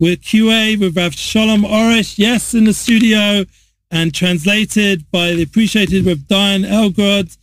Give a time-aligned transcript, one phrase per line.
[0.00, 3.44] We're QA with Rav Shalom Arush, yes, in the studio,
[3.92, 7.36] and translated by the appreciated Rav Diane Elgrod,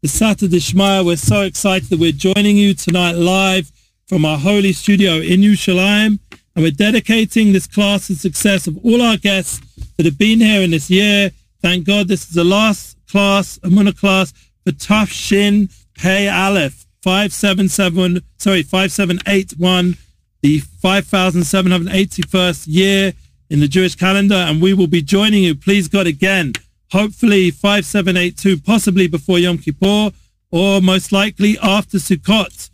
[0.00, 1.04] the Sata Dishmaya.
[1.04, 3.70] We're so excited that we're joining you tonight live
[4.06, 6.18] from our holy studio in Yerushalayim,
[6.56, 9.60] and we're dedicating this class to success of all our guests
[9.98, 11.30] that have been here in this year.
[11.60, 14.32] Thank God this is the last class, Emuna class,
[14.64, 19.98] for Taf Shin Pei Aleph, 577, sorry, 5781,
[20.42, 23.12] the 5781st year
[23.50, 26.52] in the Jewish calendar, and we will be joining you, please God, again,
[26.92, 30.10] hopefully 5782, possibly before Yom Kippur,
[30.50, 32.70] or most likely after Sukkot.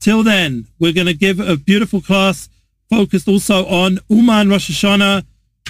[0.00, 2.48] Till then, we're going to give a beautiful class
[2.88, 5.24] focused also on Uman Rosh Hashanah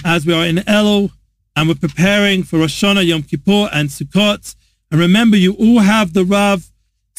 [0.05, 1.11] as we are in Elul
[1.55, 4.55] and we're preparing for Rosh Hashanah, Yom Kippur and Sukkot.
[4.91, 6.69] And remember, you all have the Rav,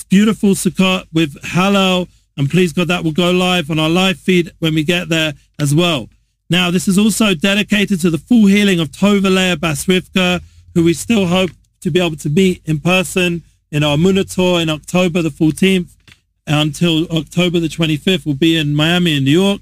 [0.09, 2.09] beautiful Sukkot with Halal.
[2.41, 5.35] And please God, that will go live on our live feed when we get there
[5.59, 6.09] as well.
[6.49, 10.41] Now, this is also dedicated to the full healing of Tova Leah Bas Rivka,
[10.73, 11.51] who we still hope
[11.83, 15.95] to be able to meet in person in our Muna tour in October the 14th
[16.47, 18.25] until October the 25th.
[18.25, 19.61] We'll be in Miami and New York.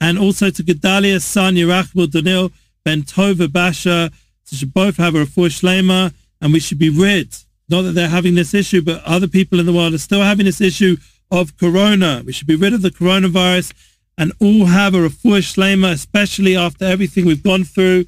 [0.00, 2.50] And also to Gedalia's son, Yerachmiel Daniel
[2.84, 4.10] Ben Tova Basha.
[4.42, 7.36] So should both have a refuah shlema, and we should be rid.
[7.68, 10.46] Not that they're having this issue, but other people in the world are still having
[10.46, 10.96] this issue
[11.30, 12.22] of corona.
[12.24, 13.72] We should be rid of the coronavirus
[14.18, 18.06] and all have a refuah shlema, especially after everything we've gone through.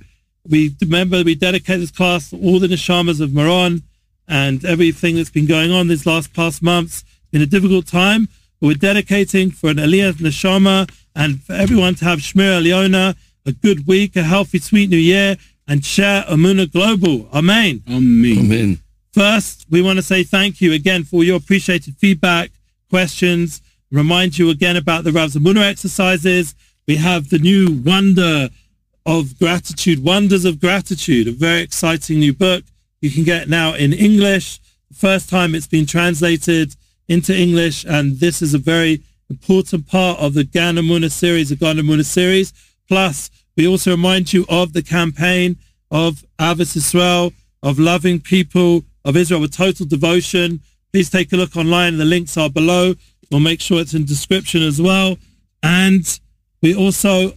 [0.48, 3.82] We remember we dedicate this class to all the neshamas of Meron
[4.26, 7.02] and everything that's been going on these last past months.
[7.02, 8.28] It's been a difficult time,
[8.60, 13.52] but we're dedicating for an Aliyah neshama and for everyone to have Shmir Eliona, a
[13.52, 15.36] good week, a healthy, sweet new year,
[15.66, 17.28] and share Emuna Global.
[17.32, 17.82] Amen.
[17.88, 18.38] Amen.
[18.38, 18.80] Amen.
[19.12, 22.50] First, we want to say thank you again for your appreciated feedback,
[22.88, 26.54] questions, remind you again about the Rav's Emuna exercises.
[26.87, 28.49] We have the new Wonder
[29.06, 32.65] of Gratitude, Wonders of Gratitude, a very exciting new book
[33.00, 34.60] you can get now in English.
[34.93, 36.75] First time it's been translated
[37.09, 41.56] into English, and this is a very important part of the Gan Emuna series, the
[41.56, 42.53] Gan Emuna series.
[42.88, 45.56] Plus, we also remind you of the campaign
[45.91, 47.32] of Ahavas Israel,
[47.62, 50.60] of loving people of Israel with total devotion.
[50.93, 51.99] Please take a look online.
[51.99, 52.94] The links are below.
[53.31, 55.19] We'll make sure it's in description as well.
[55.62, 56.19] And
[56.62, 57.32] we also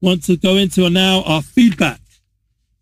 [0.00, 2.00] want to go into now our feedback.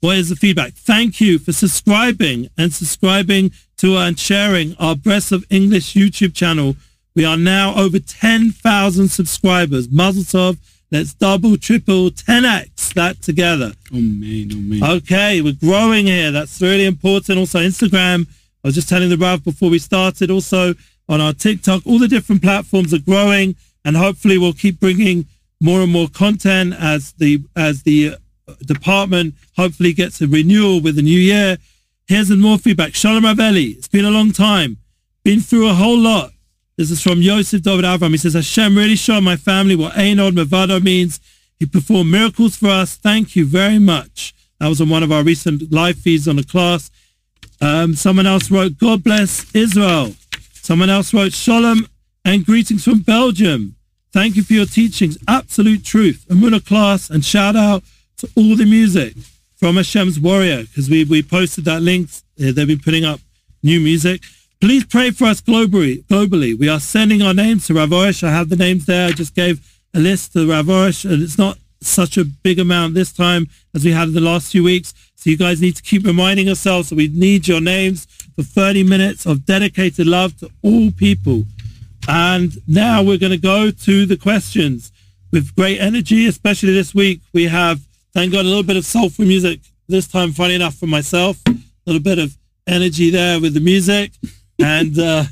[0.00, 0.74] What is the feedback?
[0.74, 6.76] Thank you for subscribing and subscribing to and sharing our Breath of English YouTube channel.
[7.14, 9.88] We are now over 10,000 subscribers.
[9.90, 10.58] Mazel tov.
[10.90, 13.72] Let's double, triple, 10x that together.
[13.92, 14.50] Oh, Amen.
[14.52, 14.82] Oh, Amen.
[14.98, 16.30] Okay, we're growing here.
[16.30, 17.38] That's really important.
[17.38, 18.26] Also, Instagram.
[18.64, 20.30] I was just telling the Rav before we started.
[20.30, 20.74] Also,
[21.06, 25.26] on our TikTok, all the different platforms are growing, and hopefully, we'll keep bringing
[25.60, 28.16] more and more content as the as the
[28.48, 31.58] uh, department hopefully gets a renewal with the new year.
[32.06, 32.94] Here's some more feedback.
[32.94, 33.76] Shalom Raveli.
[33.76, 34.78] It's been a long time.
[35.24, 36.32] Been through a whole lot.
[36.76, 38.10] This is from Yosef David Avram.
[38.10, 41.20] He says, Hashem really showed my family what Ein Od Milvado means.
[41.58, 42.96] He performed miracles for us.
[42.96, 44.34] Thank you very much.
[44.58, 46.90] That was on one of our recent live feeds on the class.
[47.64, 50.14] Um, someone else wrote, God bless Israel.
[50.52, 51.86] Someone else wrote, Shalom
[52.22, 53.76] and greetings from Belgium.
[54.12, 55.16] Thank you for your teachings.
[55.26, 56.26] Absolute truth.
[56.28, 57.82] Emuna class and shout out
[58.18, 59.14] to all the music
[59.56, 62.10] from Hashem's Warrior because we, we posted that link.
[62.38, 63.20] Uh, They've been putting up
[63.62, 64.20] new music.
[64.60, 66.04] Please pray for us globally.
[66.04, 68.22] Globally, we are sending our names to Rav Arush.
[68.22, 69.08] I have the names there.
[69.08, 72.94] I just gave a list to Rav Arush, and it's not such a big amount
[72.94, 74.94] this time as we had in the last few weeks.
[75.16, 78.82] So you guys need to keep reminding yourselves that we need your names for 30
[78.84, 81.44] minutes of dedicated love to all people.
[82.08, 84.92] And now we're going to go to the questions
[85.32, 87.20] with great energy, especially this week.
[87.32, 87.80] We have,
[88.12, 91.54] thank God, a little bit of soulful music this time, funny enough for myself, a
[91.86, 92.36] little bit of
[92.66, 94.12] energy there with the music.
[94.58, 95.24] And, uh,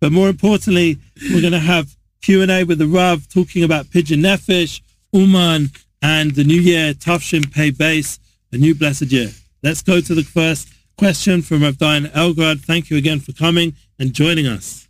[0.00, 0.98] but more importantly,
[1.32, 4.80] we're going to have Q&A with the Rav talking about Pidyon Nefesh,
[5.12, 5.70] Uman,
[6.02, 8.18] and the new year, Tafshin Pei Base,
[8.52, 9.30] a new blessed year.
[9.62, 12.60] Let's go to the first question from Rav Diane Elgrad.
[12.60, 14.88] Thank you again for coming and joining us.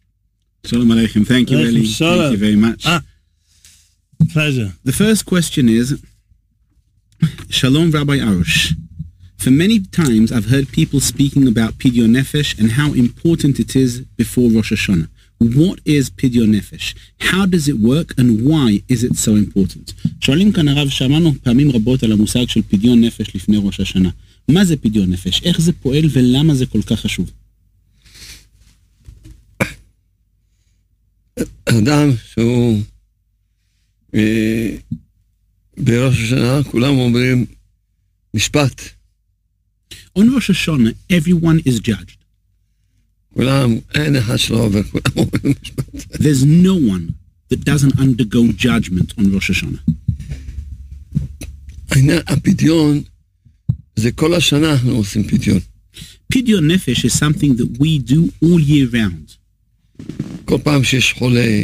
[0.64, 1.26] Shalom Aleichem.
[1.26, 1.87] Thank you, Eli.
[1.87, 2.84] Thank you very much.
[2.87, 3.02] Ah.
[4.32, 4.72] Pleasure.
[4.84, 6.02] The first question is
[7.49, 8.75] Shalom, Rabbi Arush.
[9.38, 14.00] For many times, I've heard people speaking about Pidyon Nefesh and how important it is
[14.00, 15.08] before Rosh Hashanah.
[15.44, 16.95] What is Pidyon Nefesh?
[17.19, 19.94] How does it work and why is it so important?
[20.21, 24.09] שואלים כאן הרב, שמענו פעמים רבות על המושג של פדיון נפש לפני ראש השנה.
[24.50, 25.41] מה זה פדיון נפש?
[25.44, 27.31] איך זה פועל ולמה זה כל כך חשוב?
[31.65, 32.81] אדם שהוא
[34.15, 34.75] אה,
[35.77, 37.45] בראש השנה כולם אומרים
[38.33, 38.81] משפט.
[40.18, 42.16] On Rosh Hashanah, everyone is judged.
[46.24, 47.06] There's no one
[47.50, 49.80] that doesn't undergo judgment on Rosh Hashanah.
[51.91, 53.01] העניין, הפדיון,
[53.95, 55.59] זה כל השנה אנחנו עושים פדיון.
[56.33, 59.38] Pidyon Nefesh is something that we do all year round.
[60.45, 61.63] כל פעם שיש חולה,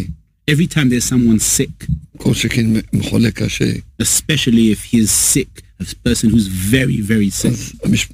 [0.51, 1.87] Every time there's someone sick,
[2.17, 2.65] כל שכן
[3.01, 3.71] חולה קשה,
[4.01, 8.07] especially if he is sick, a person who's very, very sick, אז, המש...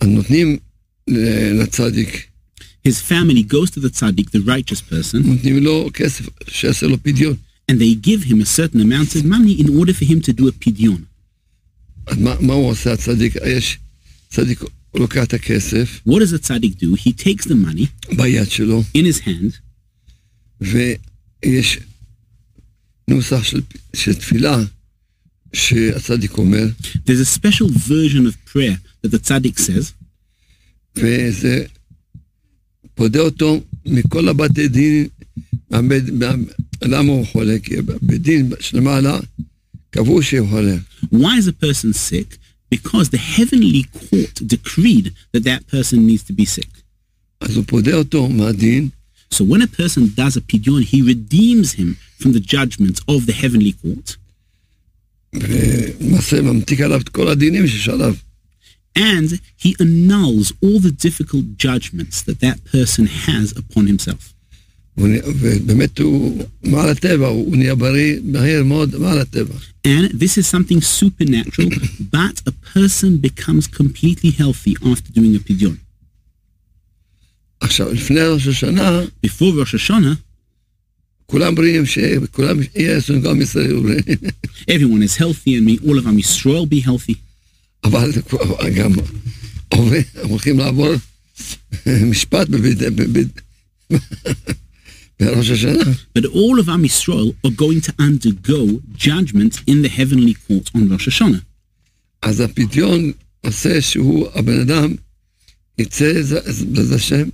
[0.00, 0.58] אז נותנים
[1.08, 2.27] ל- לצדיק,
[2.88, 7.36] his family goes to the tzaddik, the righteous person, נותנים לו כסף שיעשה לו פדיון.
[7.70, 10.48] and they give him a certain amount of money in order for him to do
[10.48, 11.04] a pidyon.
[12.06, 13.34] אז מה, מה הוא עושה הצדיק?
[13.46, 13.78] יש,
[14.30, 14.60] צדיק
[14.90, 16.94] הוא לוקח את הכסף What does a tzaddik do?
[16.94, 19.52] He takes the money ביד שלו, in his hand,
[20.60, 21.78] ויש
[23.08, 23.60] נוסח של,
[23.96, 24.62] של תפילה
[25.52, 26.66] שהצדיק אומר,
[27.06, 29.92] there's a special version of prayer that the tzaddik says,
[30.96, 31.64] וזה
[32.98, 35.06] פודה אותו מכל הבתי דין,
[35.70, 36.34] מהבית- מה-
[36.82, 37.58] למה הוא חולה?
[37.58, 39.18] כי בית דין שלמעלה
[39.90, 40.76] קבעו שהוא חולה.
[41.14, 42.38] why is a person sick?
[42.74, 46.70] Because the heavenly court decreed that that person needs to be sick.
[47.40, 48.88] אז הוא פודה אותו מהדין,
[49.34, 51.88] So when a person does a pidyon, he redeems him
[52.20, 54.16] from the judgment of the heavenly court,
[55.34, 58.14] ולמעשה ממתיק עליו את כל הדינים שיש עליו.
[58.98, 64.32] and he annuls all the difficult judgments that that person has upon himself.
[64.96, 69.54] והוא נהיה- ובאמת הוא מעל הטבע, הוא נהיה בריא מהר מאוד מעל הטבע.
[69.86, 71.70] And this is something supernatural,
[72.12, 75.76] but a person becomes completely healthy after doing a pidyon.
[77.60, 80.16] עכשיו, לפני ראש השנה, Before Rosh Hashanah,
[81.26, 84.18] כולם בריאים, שכולם יהיה אצלנו גם ישראל בריאים.
[84.70, 87.14] everyone is healthy and may all of Am Yisrael be healthy.
[87.84, 88.92] אבל זה כבר גם
[89.68, 90.92] עובר- הולכים לעבור
[91.86, 92.78] משפט בבית...
[92.78, 93.40] בבית-
[95.20, 95.82] בראש השנה.
[96.18, 100.88] But all of Am Yisrael are going to undergo judgment in the heavenly court on
[100.90, 101.40] Rosh Hashanah.
[102.22, 103.12] אז הפדיון
[103.46, 104.94] עושה שהוא, הבן אדם
[105.78, 107.28] יצא, ז- בעזרת השם,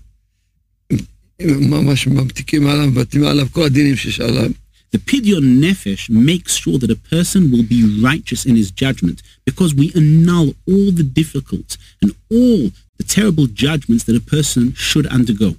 [1.42, 4.50] ממש ממתיקים עליו, מבטאים עליו כל הדינים שיש עליו.
[4.96, 9.73] The Pidyon Nefesh makes sure that a person will be righteous in his judgment because
[9.75, 15.55] we annul all the difficult and all the terrible judgments that a person should undergo.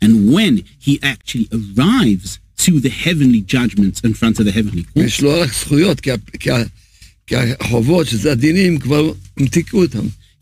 [0.00, 4.94] And when he actually arrives to the heavenly judgments in front of the heavenly court,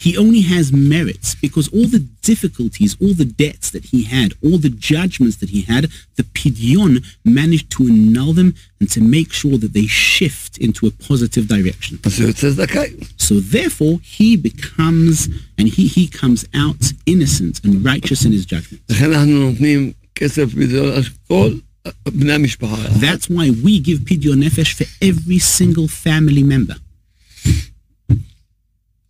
[0.01, 4.57] he only has merits because all the difficulties, all the debts that he had, all
[4.57, 9.59] the judgments that he had, the pidyon managed to annul them and to make sure
[9.59, 12.03] that they shift into a positive direction.
[12.05, 12.95] So it says okay.
[13.19, 15.29] So therefore, he becomes
[15.59, 18.83] and he he comes out innocent and righteous in his judgment.
[23.01, 26.77] That's why we give pidyon nefesh for every single family member.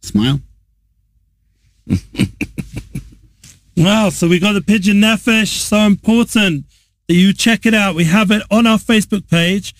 [0.02, 0.40] Smile.
[3.80, 6.66] Wow, so we got the pidyon nefesh, so important
[7.08, 7.94] that you check it out.
[7.94, 9.74] We have it on our Facebook page.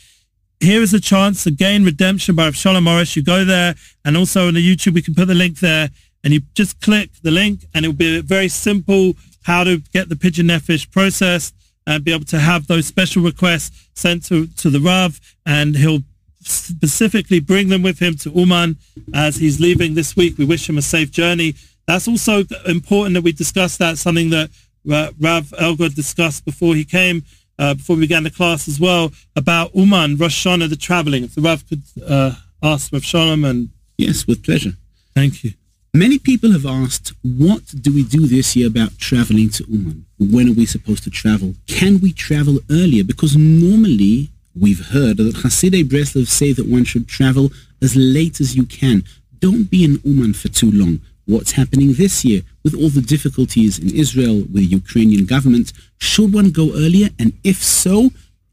[0.59, 3.15] Here is a chance to gain redemption by Shalom Morris.
[3.15, 5.91] You go there and also on the YouTube, we can put the link there
[6.25, 9.13] and you just click the link and it'll be very simple
[9.43, 11.55] how to get the pidyon nefesh processed
[11.87, 15.77] and uh, be able to have those special requests sent to, to the Rav and
[15.77, 16.05] he'll
[16.41, 18.79] specifically bring them with him to Uman
[19.13, 20.39] as he's leaving this week.
[20.39, 21.55] We wish him a safe journey.
[21.87, 24.51] That's also important that we discuss that, something that
[24.91, 27.25] uh, Rav Elgar discussed before he came,
[27.59, 31.25] uh, before we began the class as well, about Uman, Rosh Hashanah, the traveling.
[31.25, 32.33] If the Rav could uh,
[32.63, 34.73] ask Rav Shalom and Yes, with pleasure.
[35.15, 35.53] thank you.
[35.93, 40.07] Many people have asked, what do we do this year about traveling to Uman?
[40.19, 41.55] When are we supposed to travel?
[41.67, 43.03] Can we travel earlier?
[43.03, 47.51] Because normally we've heard that Hasidei Breslov say that one should travel
[47.83, 49.03] as late as you can.
[49.41, 53.74] Don't be in Uman for too long What's happening this year with all the difficulties
[53.84, 55.68] in Israel with the Ukrainian government?
[56.10, 57.10] Should one go earlier?
[57.22, 57.96] And if so,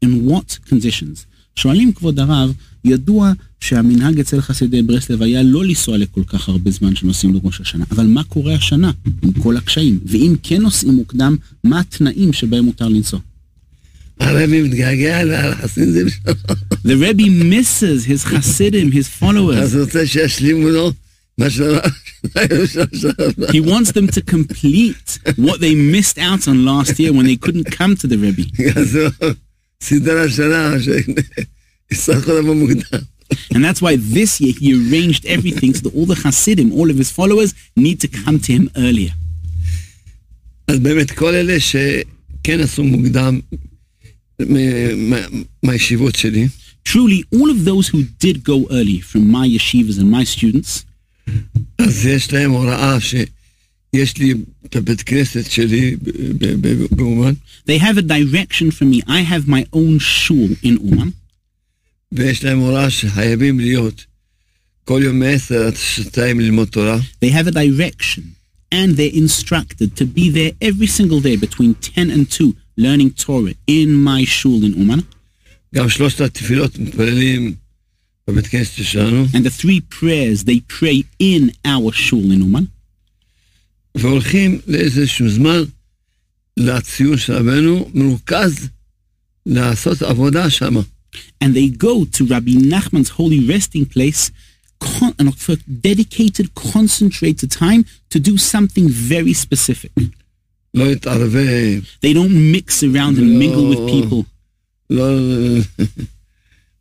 [0.05, 1.25] in what conditions?
[1.55, 2.53] שואלים כבוד הרב,
[2.85, 7.85] ידוע שהמנהג אצל חסידי ברסלב היה לא לנסוע לכל כך הרבה זמן שנוסעים לראש השנה,
[7.91, 9.99] אבל מה קורה השנה עם כל הקשיים?
[10.05, 13.19] ואם כן נוסעים מוקדם, מה התנאים שבהם מותר לנסוע?
[14.19, 16.33] הרבי מתגעגע לחסידים שלו,
[16.85, 19.75] The Rebbe misses his Hasidim, his followers.
[21.41, 21.89] אז הוא רוצה
[22.65, 23.51] שישלימו לו מה שלא...
[23.51, 27.69] He wants them to complete what they missed out on last year when they couldn't
[27.71, 28.45] come to the Rebbe.
[28.79, 29.29] אז הוא
[29.81, 30.75] סדרה שנה
[31.91, 32.99] שיצטרכו לבוא מוקדם.
[33.53, 36.97] And that's why this year he arranged everything so that all the Hasidim, all of
[36.97, 39.13] his followers, need to come to him earlier.
[40.67, 43.39] אז באמת כל אלה שכן עשו מוקדם
[44.41, 45.27] מ- מה-
[45.63, 46.47] מהישיבות שלי,
[46.85, 50.83] Truly, all of those who did go early from my yeshivas and my students,
[51.77, 54.33] אז יש להם הוראה שיש לי
[54.65, 57.33] את הבית כנסת שלי ב- ב- ב- באומן,
[57.67, 59.01] they have a direction from me.
[59.07, 61.09] I have my own shul in Uman,
[62.11, 64.05] ויש להם הוראה שחייבים להיות
[64.85, 68.21] כל יום מ-10 עד שתיים ללמוד תורה, they have a direction,
[68.73, 73.53] and they're instructed to be there every single day between 10 and 2, learning Torah
[73.67, 75.01] in my shul in Uman.
[75.75, 77.53] גם שלושת התפילות מתפללים בבית כנסת שלנו,
[78.27, 82.67] And the three prayers they pray in our shul in Uman.
[83.95, 85.63] והולכים לאיזשהו זמן
[86.57, 88.67] לציון של רבנו, מרוכז
[89.45, 90.81] לעשות עבודה שמה.
[91.43, 94.31] and they go to Rabbi Nachman's holy resting place
[94.79, 99.91] con- and for dedicated, concentrated time to do something very specific.
[100.73, 104.23] לא להתערבב, They don't mix around and mingle with people.
[104.89, 105.05] לא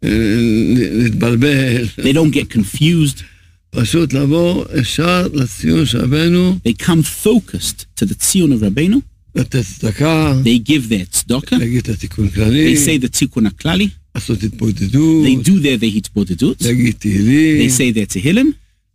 [0.02, 3.22] להתבלבל, They don't get confused.
[3.70, 8.96] פשוט לבוא ישר לציון של רבנו, They come focused to the Tzion of Rabbeinu.
[9.34, 11.58] לתת צדקה, They give their tzedakah.
[11.58, 13.86] להגיד את התיקון כללי, They say the tikkun aklali.
[14.14, 16.64] לעשות התבודדות, They do their vehit bodedut.
[16.66, 18.46] להגיד תהילים, They say their tehillim.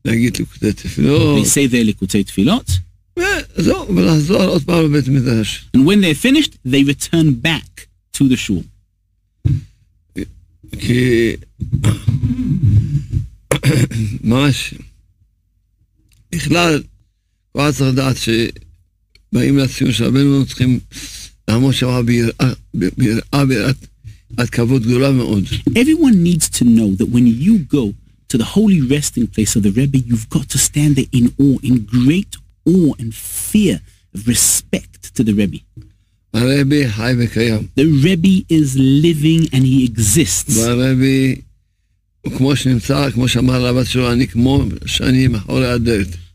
[0.05, 2.71] להגיד ליקודי תפילות, They say their likutei tefillot.
[3.57, 5.65] וזהו, ולחזור עוד פעם לבית מדרש.
[5.77, 7.87] And when they're finished, they return back
[8.17, 8.63] to the shul.
[10.79, 11.35] כי
[14.23, 14.73] ממש
[16.31, 16.83] בכלל
[17.53, 20.79] כבר צריך לדעת שבאים לציון של רבנו צריכים
[21.47, 23.87] לעמוד שם ביראה, ביראה, ביראת
[24.37, 25.43] עד כבוד גדולה מאוד.
[25.69, 27.93] Everyone needs to know that when you go
[28.29, 31.57] to the holy resting place of the Rebbe, you've got to stand there in awe,
[31.63, 32.35] in great
[32.65, 33.79] awe and fear
[34.13, 35.59] of respect to the Rebbe.
[37.74, 40.56] The Rebbe is living and he exists.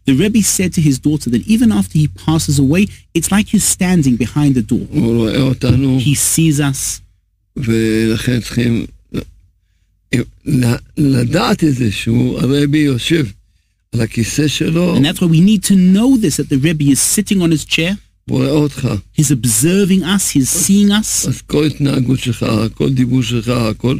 [0.06, 3.64] The Rebbe said to his daughter that even after he passes away, it's like he's
[3.64, 4.88] standing behind the door.
[6.00, 7.02] He sees us.
[14.96, 17.66] And that's why we need to know this, that the Rebbe is sitting on his
[17.66, 17.98] chair.
[18.27, 18.89] הוא רואה אותך.
[19.19, 20.37] He's observing us.
[20.37, 21.29] He's seeing us.
[21.29, 23.99] אז כל התנהגות שלך, כל דיבור שלך, הכל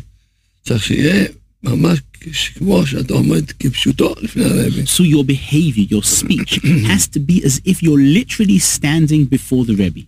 [0.65, 1.25] צריך שיהיה
[1.63, 1.99] ממש
[2.55, 4.83] כמו שאתה עומד כפשוטו לפני הרבי.
[4.83, 9.75] So your behavior, your speech has to be as if you're literally standing before the
[9.77, 10.01] Rebbe.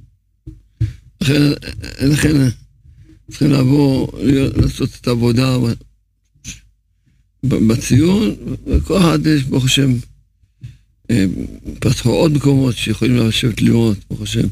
[1.20, 1.42] לכן,
[2.02, 2.48] לכן
[3.30, 8.34] צריכים לבוא, להיות- לעשות את העבודה ב- בציון,
[8.66, 9.96] וכל אחד יש, ברוך השם, אה,
[11.80, 14.48] פתחו עוד מקומות שיכולים לשבת ללמוד, ברוך השם.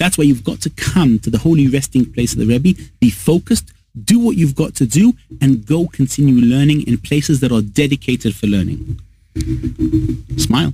[0.00, 3.10] That's why you've got to come to the holy resting place of the Rebbe, be
[3.10, 3.72] focused,
[4.12, 8.32] do what you've got to do, and go continue learning in places that are dedicated
[8.36, 9.00] for learning.
[10.36, 10.72] Smile.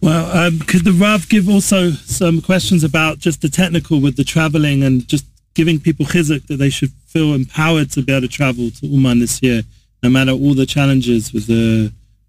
[0.00, 4.24] Well, um, could the Rav give also some questions about just the technical with the
[4.24, 8.28] traveling and just giving people chizuk that they should feel empowered to be able to
[8.28, 9.62] travel to Uman this year,
[10.04, 11.64] no matter all the challenges with the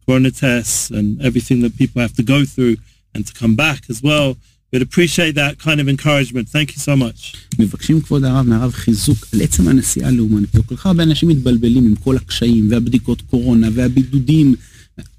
[0.05, 2.75] corona tests and everything that people have to go through
[3.13, 4.29] and to come back as well.
[4.71, 6.45] We'd appreciate that kind of encouragement.
[6.57, 7.35] Thank you so much.
[7.59, 10.45] מבקשים כבוד הרב מהרב חיזוק על עצם הנסיעה לאומן.
[10.45, 14.55] כי כל כך הרבה אנשים מתבלבלים עם כל הקשיים והבדיקות קורונה והבידודים.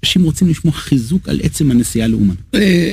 [0.03, 2.35] אנשים רוצים לשמוע חיזוק על עצם הנסיעה לאומן.
[2.53, 2.91] אני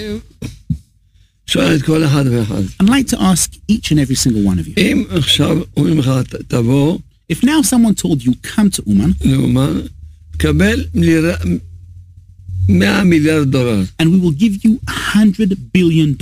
[1.46, 4.68] שואל את כל אחד ואחד, I'd like to ask each and every single one of
[4.68, 4.72] you.
[4.80, 6.98] אם עכשיו אומרים לך, ת- תבוא
[7.29, 9.89] if now someone told you, come to Uman, Uman
[13.99, 16.15] and we will give you $100 billion.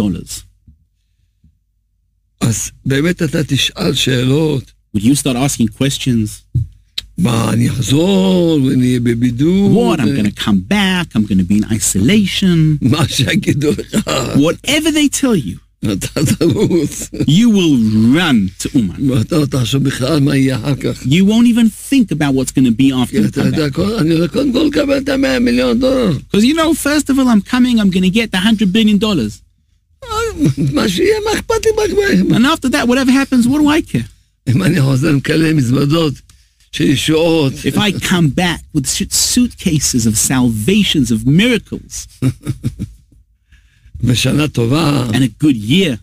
[4.93, 6.43] Would you start asking questions?
[9.74, 12.77] What, I'm going to come back, I'm going to be in isolation.
[14.35, 15.59] Whatever they tell you
[17.27, 17.77] you will
[18.15, 18.95] run to Uman.
[21.05, 23.21] You won't even think about what's going to be after
[26.19, 28.99] Because you know, first of all, I'm coming, I'm going to get the $100 billion.
[32.35, 34.05] And after that, whatever happens, what do I care?
[37.65, 42.07] If I come back with suitcases of salvations, of miracles.
[44.04, 45.96] בשנה טובה, and a good year,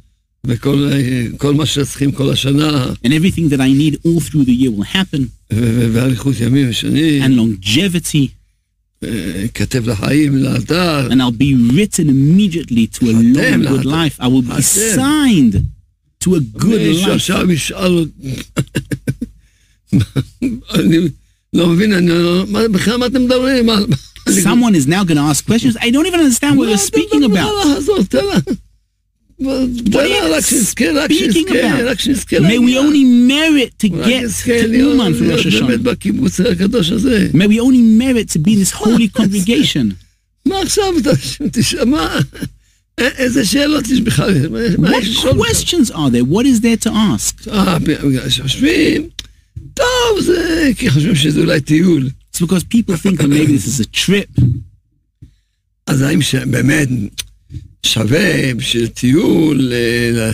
[0.48, 0.90] וכל
[1.38, 4.96] כל מה שצריכים כל השנה, and everything that I need all through the year will
[4.96, 5.20] happen,
[5.54, 8.28] ו- ו- ואריכות ימים ושנים, and longevity,
[9.04, 13.86] אה, כתב לחיים, לאלתר, and I'll be written immediately to a long Atem, good Atem.
[13.86, 14.20] life.
[14.20, 14.96] I will be Atem.
[14.98, 15.56] signed
[16.24, 17.16] to a good מישהו life.
[17.16, 18.12] עכשיו ישאל אותי,
[20.74, 20.98] אני
[21.54, 23.70] לא מבין, אני לא, מה- בכלל מה אתם מדברים?
[24.28, 25.76] מה- מה- אני- Someone is now going to ask questions.
[25.78, 27.44] I don't even understand what מה you're אתם speaking מדברים?
[27.44, 27.66] about.
[27.68, 28.08] מה לעשות?
[28.10, 28.40] תן לה.
[28.42, 28.54] תן
[29.92, 31.82] are you לה, רק שנזכה, רק speaking שנזכה, about?
[31.86, 32.82] רק שנזכה May we להגיע.
[32.82, 35.84] only merit to רק get נזכה to להיות Uman for להיות Rosh באמת Hashanah.
[35.84, 37.30] בקיבוץ הקדוש הזה.
[37.34, 39.94] May we only merit to be in this holy congregation.
[40.46, 41.10] מה עכשיו אתה
[41.52, 42.20] תשמע, מה,
[43.00, 44.48] א- איזה שאלות יש בכלל?
[44.50, 45.34] מה- מה What יש לשאול?
[45.34, 45.52] בכלל?
[45.52, 46.34] questions are there?
[46.34, 47.50] What is there to ask?
[47.52, 49.08] אה, בגלל שחושבים,
[49.74, 52.10] טוב, זה כי חושבים שזה אולי טיול.
[52.32, 54.30] It's because people think that maybe this is a trip.
[55.88, 56.20] אז האם
[56.52, 56.88] באמת
[57.86, 60.34] שווה בשביל טיול אה, ל-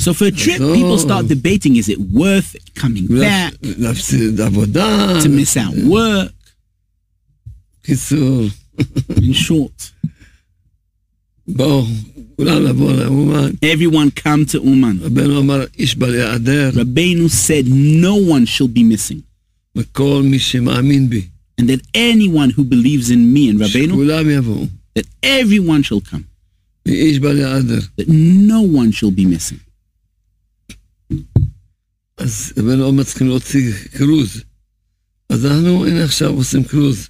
[0.00, 0.74] So for a trip, No.
[0.74, 5.18] people start debating, is it worth it coming back, להפסיד עבודה?
[5.22, 6.32] to miss out work?
[7.82, 8.44] קיצור,
[9.10, 9.82] In short,
[11.48, 11.86] בואו,
[12.36, 13.50] כולם לבוא לאומן.
[13.64, 14.96] everyone come to Uman.
[15.04, 17.66] רבנו אמר, איש בל יעדר, Rabbeinu said
[18.02, 19.20] no one shall be missing.
[19.76, 21.22] וכל מי שמאמין בי,
[21.58, 24.66] And that anyone who believes in me and Rabbeinu, שכולם יבואו.
[24.98, 26.22] that everyone shall come.
[26.86, 27.80] ואיש בל יעדר.
[28.00, 29.58] That no one shall be missing.
[32.16, 34.42] אז רבנו אומר צריכים להוציא קרוז.
[35.28, 37.08] אז אנחנו, הנה עכשיו עושים קרוז.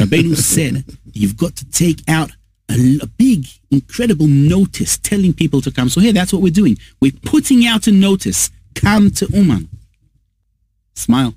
[0.00, 2.30] Rabbeinu said, you've got to take out
[2.68, 5.88] a, a big, incredible notice telling people to come.
[5.88, 6.76] So here, that's what we're doing.
[7.00, 8.50] We're putting out a notice.
[8.74, 9.68] Come to Uman.
[10.94, 11.34] Smile.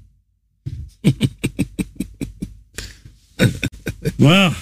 [4.19, 4.55] Wow.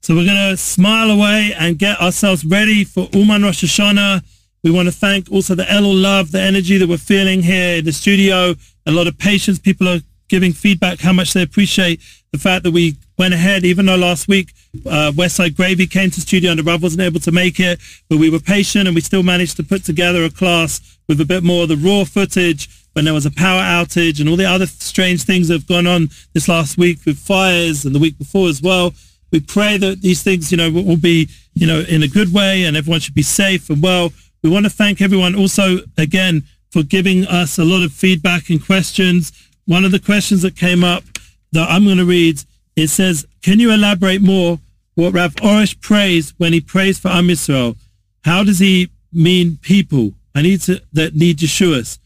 [0.00, 4.24] So we're going to smile away and get ourselves ready for Uman Rosh Hashanah.
[4.64, 7.84] We want to thank also the Elul love, the energy that we're feeling here in
[7.84, 8.54] the studio.
[8.86, 9.60] A lot of patience.
[9.60, 12.00] People are giving feedback how much they appreciate
[12.32, 14.52] the fact that we went ahead, even though last week
[14.86, 18.18] uh, Westside Gravy came to studio and the Rav wasn't able to make it, but
[18.18, 21.44] we were patient and we still managed to put together a class with a bit
[21.44, 24.66] more of the raw footage when there was a power outage and all the other
[24.66, 28.48] strange things that have gone on this last week with fires and the week before
[28.48, 28.92] as well.
[29.30, 32.64] We pray that these things, you know, will be, you know, in a good way
[32.64, 34.12] and everyone should be safe and well.
[34.42, 38.64] We want to thank everyone also, again, for giving us a lot of feedback and
[38.64, 39.32] questions.
[39.66, 41.04] One of the questions that came up
[41.52, 42.42] that I'm going to read,
[42.76, 44.58] it says, can you elaborate more
[44.94, 47.76] what Rav Arush prays when he prays for Am Yisrael?
[48.24, 50.12] How does he mean people?
[50.34, 51.98] I need to, that need Yeshua's.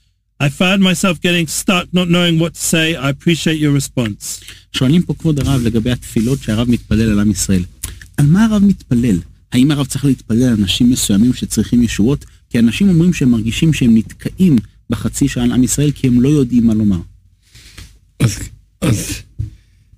[0.44, 2.96] I found myself getting stuck, not knowing what to say.
[2.96, 4.44] I appreciate your response.
[4.74, 7.64] שואלים פה כבוד הרב לגבי התפילות שהרב מתפלל על עם ישראל.
[8.18, 9.20] על מה הרב מתפלל?
[9.52, 12.26] האם הרב צריך להתפלל על אנשים מסוימים שצריכים ישועות?
[12.50, 14.56] כי אנשים אומרים שהם מרגישים שהם נתקעים
[14.90, 17.00] בחצי שעה על עם ישראל כי הם לא יודעים מה לומר.
[18.20, 18.40] אז,
[18.82, 19.14] אז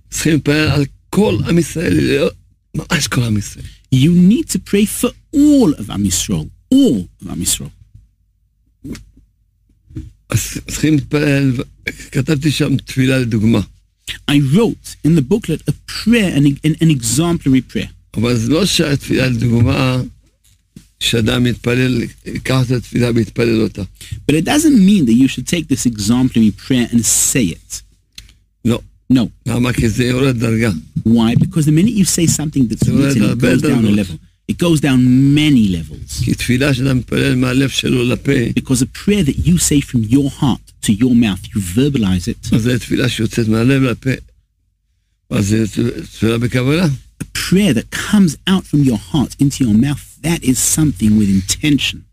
[0.09, 2.29] צריכים להתפלל על כל עם ישראל, לא-
[2.75, 3.65] ממש כל עם ישראל.
[3.95, 6.47] You need to pray for all of Am Yisrael.
[6.73, 7.76] All of Am Yisrael.
[10.29, 11.61] אז צריכים להתפלל, ו-
[12.11, 13.59] כתבתי שם תפילה לדוגמה.
[14.31, 17.87] I wrote in the booklet a prayer, an, an, an exemplary prayer.
[18.17, 20.01] אבל זה לא שהתפילה לדוגמה,
[20.99, 23.83] שאדם מתפלל, ייקח את התפילה ויתפלל אותה.
[24.31, 27.81] But it doesn't mean that you should take this exemplary prayer and say it.
[28.65, 28.79] לא.
[29.13, 29.27] No.
[29.45, 29.73] למה?
[29.73, 30.71] כי זה יורד דרגה.
[31.07, 31.35] Why?
[31.39, 33.95] Because the minute you say something that's So written, it better goes down a not.
[33.99, 34.17] level.
[34.48, 36.26] It goes down many levels.
[38.54, 42.38] Because a prayer that you say from your heart to your mouth, you verbalize it.
[47.20, 51.28] A prayer that comes out from your heart into your mouth, that is something with
[51.28, 52.04] intention.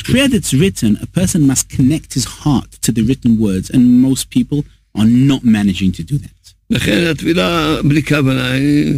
[0.00, 4.00] A prayer that's written, a person must connect his heart to the written words, and
[4.00, 4.64] most people
[4.97, 6.53] are not managing to do that.
[6.69, 8.93] לכן התפילה בלי כוונה היא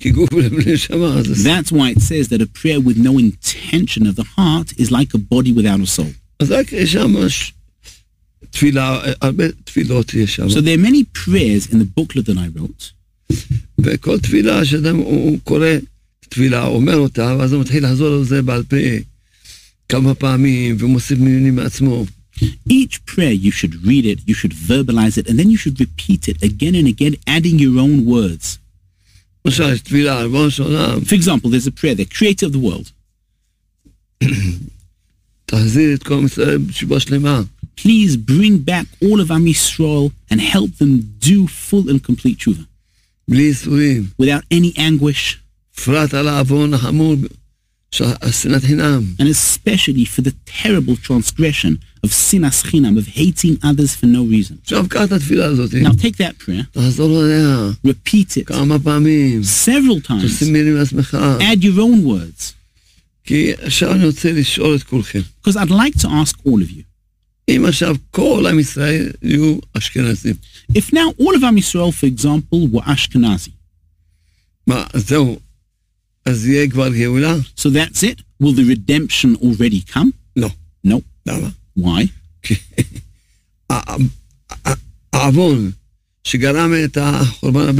[0.00, 1.18] כגוף בלי נשמה.
[1.18, 4.90] אז That's why it says that a prayer with no intention of the heart is
[4.90, 6.12] like a body without a soul.
[6.40, 7.52] אז רק יש שם ש-
[8.50, 10.46] תפילה, הרבה תפילות יש שם.
[10.48, 12.84] So there are many prayers in the booklet that I wrote,
[13.78, 15.66] וכל תפילה שאדם הוא הוא קורא
[16.28, 18.76] תפילה, אומר אותה, ואז הוא מתחיל לחזור על זה בעל פה
[19.88, 22.06] כמה פעמים, ומוסיף מילים מעצמו.
[22.70, 26.27] each prayer, you should read it, you should verbalize it, and then you should repeat
[26.31, 28.59] it again and again, adding your own words.
[31.09, 32.87] For example, there's a prayer, the creator of the world.
[37.75, 42.65] Please bring back all of Am Yisrael and help them do full and complete tshuva.
[44.17, 45.41] Without any anguish.
[49.19, 54.61] And especially for the terrible transgression of sinas chinam, of hating others for no reason.
[55.81, 56.67] Now take that prayer,
[57.83, 58.47] repeat it.
[59.43, 60.39] Several times,
[61.41, 62.55] add your own words.
[65.43, 66.83] Because I'd like to ask all of you.
[70.75, 73.51] If now all of Am Yisrael, for example, were Ashkenazi,
[76.29, 77.37] אז יהיה כבר גאולה?
[77.57, 78.21] so that's it.
[78.43, 80.09] Will the redemption already come?
[80.35, 80.49] לא.
[80.87, 80.95] No.
[81.25, 81.49] למה?
[81.79, 82.05] Why?
[85.13, 85.71] העוון
[86.23, 87.75] שגרם את החורבן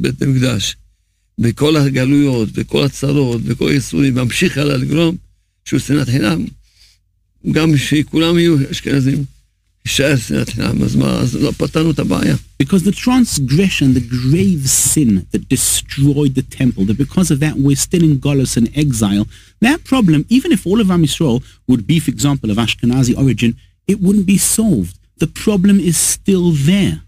[0.00, 0.76] בית- המקדש,
[1.40, 5.16] וכל הגלויות, וכל הצרות, וכל הייסורים, ממשיך הלאה לגרום
[5.64, 6.44] שהוא שנאת חינם,
[7.52, 9.24] גם שכולם יהיו אשכנזים,
[12.58, 17.76] Because the transgression, the grave sin that destroyed the temple, that because of that we're
[17.76, 19.26] still in Golos and exile,
[19.60, 23.56] that problem, even if all of Am Yisrael would be, for example, of Ashkenazi origin,
[23.86, 24.98] it wouldn't be solved.
[25.18, 27.02] The problem is still there.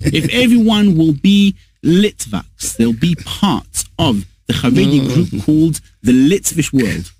[0.00, 6.72] if everyone will be Litvaks, they'll be parts of the Haredi group called the Litvish
[6.72, 7.12] world.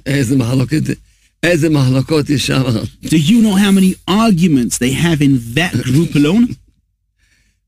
[1.45, 2.62] איזה מחלוקת, איזה מחלוקות יש שם.
[3.06, 6.54] Do you know how many arguments they have in that group alone?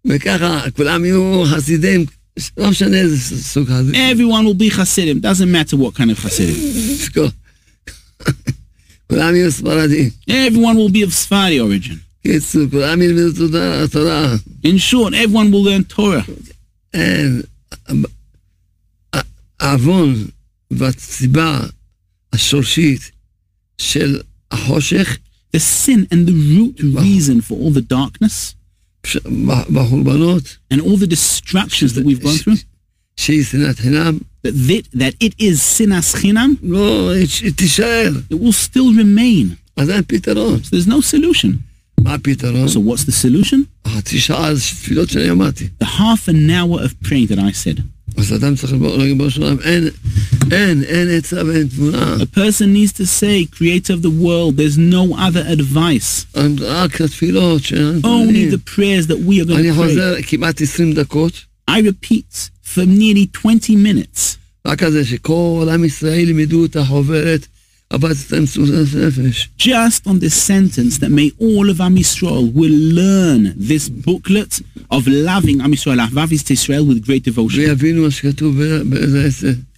[0.07, 2.05] וככה כולם יהיו חסידים,
[2.57, 3.95] לא משנה איזה סוג חסיד.
[3.95, 5.19] Everyone will be Hasidim.
[5.21, 7.19] Doesn't matter what kind of Hasidim.
[9.09, 10.09] כולם יהיו ספרדים.
[10.29, 11.95] Everyone will be of Sephardi origin.
[12.27, 14.35] קיצור, כולם ילמדו תודה- תורה.
[14.65, 16.31] In short, everyone will learn Torah.
[16.93, 17.41] אין,
[19.13, 19.19] ה-
[19.59, 20.25] העוון
[20.71, 21.59] והסיבה
[22.33, 23.11] השורשית
[23.77, 25.17] של החושך
[25.55, 28.55] The sin and the root reason for all the darkness
[29.05, 29.17] ש-
[29.73, 32.57] בחורבנות, and all the destructions that we've gone through,
[33.17, 38.11] שהיא שנאת חינם, that, that, that it is sinas chinam, לא, היא תישאר.
[38.31, 39.55] it will still remain.
[39.77, 40.59] אז אין פתרון.
[40.63, 41.51] So there's no solution.
[42.01, 42.67] מה הפתרון?
[42.67, 43.57] So what's the solution?
[43.85, 45.67] החצי שעה זה תפילות שאני אמרתי.
[45.83, 47.81] The half an hour of praying that I said.
[48.17, 49.87] אז אדם צריך לריבונו של עולם, אין,
[50.51, 52.15] אין, אין עצה ואין תמונה.
[52.19, 56.39] A person needs to say, Creator of the world, there's no other advice.
[56.59, 59.75] רק התפילות שאנחנו Only the prayers that we are going אני to pray.
[59.75, 61.33] חוזר כמעט 20 דקות,
[61.69, 67.47] I repeat, for nearly 20 minutes, רק על זה שכל עם ישראל ילמדו את החוברת,
[69.56, 75.06] just on this sentence that may all of Am Yisrael will learn this booklet of
[75.06, 77.64] loving Am Yisrael, Ahvav Israel with great devotion.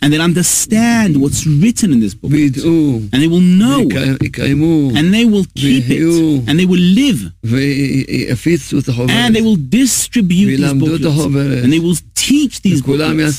[0.02, 2.32] And they'll understand what's written in this book.
[2.32, 3.82] And they will know.
[3.82, 6.48] And they will keep it.
[6.48, 7.32] And they will live.
[9.08, 11.04] And they will distribute this booklet.
[11.62, 11.94] And they will
[12.30, 12.80] teach these
[13.16, 13.36] booklets.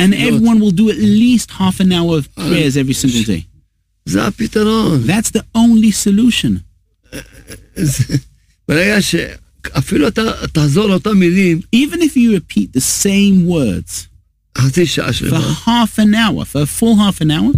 [0.00, 3.46] And everyone will do at least half an hour of prayers every single day.
[5.06, 6.64] That's the only solution.
[11.72, 14.08] Even if you repeat the same words
[15.30, 15.36] for
[15.70, 17.52] half an hour, for a full half an hour,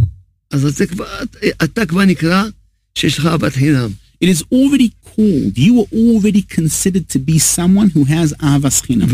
[4.20, 5.58] it is already called.
[5.58, 9.10] You are already considered to be someone who has Ahavas Chinam.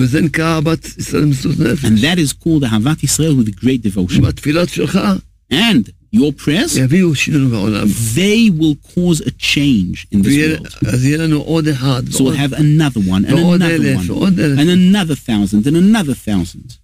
[1.84, 4.22] And that is called Ahavat Israel with great devotion.
[5.50, 6.74] And your prayers,
[8.16, 10.68] they will cause a change in this world.
[12.12, 13.78] So we'll have another one, and another
[14.16, 16.78] one, and another thousand, and another thousand.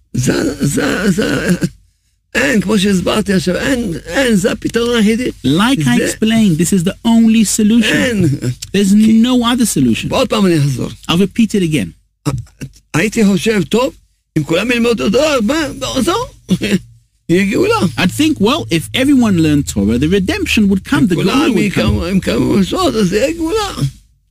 [2.34, 5.28] זה, זה, זה, אין, כמו שהסברתי עכשיו, אין, אין, זה הפתרון היחידי.
[5.46, 7.92] Like I זה- explained, this is the only solution.
[7.94, 8.24] אין.
[8.74, 10.06] There's no other solution.
[10.10, 10.90] ועוד פעם אני אחזור.
[11.10, 12.30] I'll repeat it again.
[12.94, 13.94] הייתי חושב, טוב,
[14.38, 15.68] אם כולם ילמדו את הדבר, מה,
[16.02, 16.14] זהו,
[17.28, 17.74] יהיה גאולה.
[17.98, 21.72] I'd think, well, if everyone learned Torah, the redemption would come, the glory כולם would
[21.74, 21.78] come.
[21.80, 23.74] יקמו- הם קמו לשעות, אז יהיה גאולה.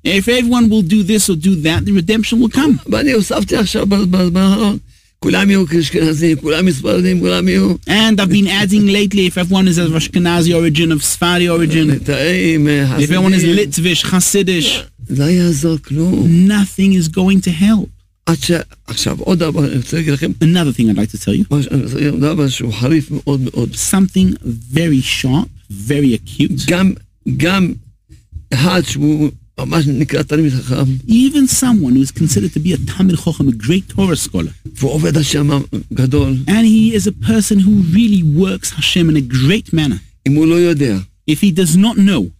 [0.08, 2.73] If everyone will do this or do that, the redemption will come.
[7.88, 11.90] And I've been adding lately, if everyone is of Ashkenazi origin, of Sfari origin,
[13.00, 14.85] if everyone is Litvish, Hasidish,
[16.29, 17.90] nothing is going to help.
[20.40, 21.44] Another thing I'd like to tell you.
[23.74, 26.66] Something very sharp, very acute.
[29.59, 34.53] Even someone who is considered to be a talmid chacham, a great Torah scholar.
[36.47, 39.99] And he is a person who really works Hashem in a great manner.
[41.27, 42.31] If he does not know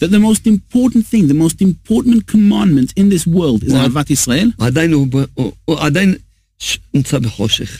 [0.00, 4.52] that the most important thing, the most important commandment in this world is אהבת Israel,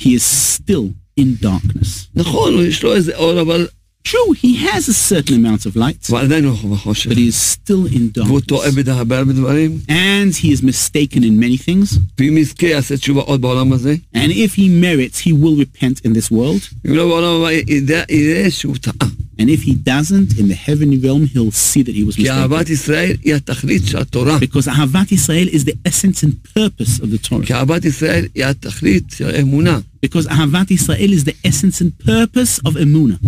[0.01, 1.88] he is still in darkness.
[2.16, 3.68] נכון, יש לו איזה אור, אבל
[4.08, 7.12] True, he has a certain amount of light, הוא עדיין הוא בחושך.
[7.12, 8.72] but he is still in והוא טועה darkness.
[8.84, 12.00] בהרבה הרבה דברים, And he is mistaken in many things.
[12.20, 16.14] ואם יזכה יעשה תשובה עוד בעולם הזה, And if he merits, he will repent in
[16.14, 16.88] this world.
[16.88, 19.10] אם לא בעולם הבא ידע- יראה שהוא טעה.
[19.42, 22.66] And if he doesn't, in the heavenly realm, he'll see that he was כי אהבת
[22.68, 22.72] mistaken.
[22.72, 24.40] ישראל היא התכלית של התורה.
[24.40, 27.46] Because Ahavat Israel is the essence and purpose of the Torah.
[27.46, 29.80] כי אהבת ישראל היא התכלית של האמונה.
[30.06, 33.28] Because Ahavat Israel is the essence and purpose of Emunah.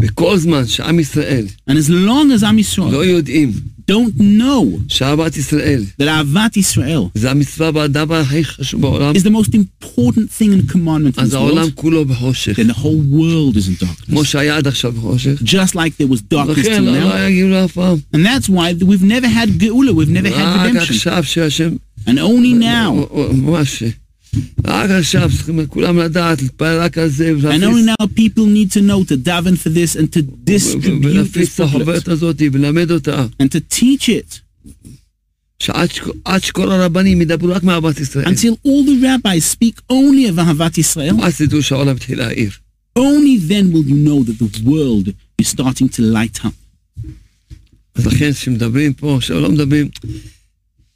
[0.00, 3.52] וכל זמן שעם ישראל And as long as Am Yisrael לא יודעים
[3.85, 5.83] don't know Shabbat Israel.
[5.97, 7.11] that Avat Israel
[9.15, 11.75] is the most important thing and commandment in world.
[12.55, 14.13] Then the whole world is in darkness.
[15.43, 17.11] Just like there was darkness till now.
[18.13, 20.95] And that's why we've never had Geula, we've never had redemption.
[22.05, 23.07] And only now
[24.34, 28.70] ממש, רק עכשיו צריכים כולם לדעת, להתפלל רק על זה, and only now people need
[28.72, 32.42] to know to daven for this and to distribute ולהפיץ this את החוברת booklet הזאת
[32.52, 33.26] וללמד אותה.
[33.42, 34.38] and to teach it
[35.62, 38.26] שעד שכל- עד שכל הרבנים ידברו רק מאהבת ישראל.
[38.26, 41.22] until all the rabbis speak only of Ahavat Israel.
[41.24, 42.50] אז תדעו שהעולם התחיל להעיר.
[42.98, 46.48] Only then will you know that the world is starting to light up.
[47.94, 49.88] אז לכן כשמדברים פה, כשלא מדברים,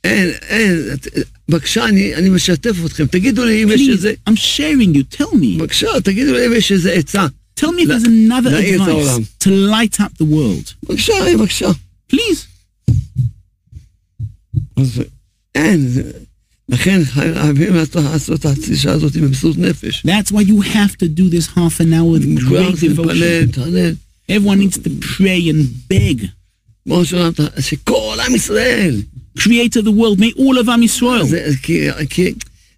[0.04, 1.08] אין, אין, את-
[1.49, 5.17] בבקשה, אני, אני משתף אתכם, תגידו לי אם יש איזה, I'm sharing you.
[5.17, 5.57] Tell me.
[5.59, 7.27] בבקשה, תגידו לי אם יש איזה עצה.
[7.59, 10.73] Tell me if there's another advice to light up the world.
[10.89, 11.71] בבקשה, בבקשה.
[12.13, 12.45] Please.
[14.77, 15.01] אז
[15.55, 15.87] אין,
[16.69, 20.03] לכן חייבים לעשות- את התסישה הזאת במסירות נפש.
[20.05, 23.97] That's why you have to do this half an hour with great devotion.
[24.29, 26.25] Everyone needs to pray and beg.
[26.83, 29.01] כמו שאמרת, שכל עם ישראל,
[29.37, 31.27] Creator of the world, may all of Am Yisrael.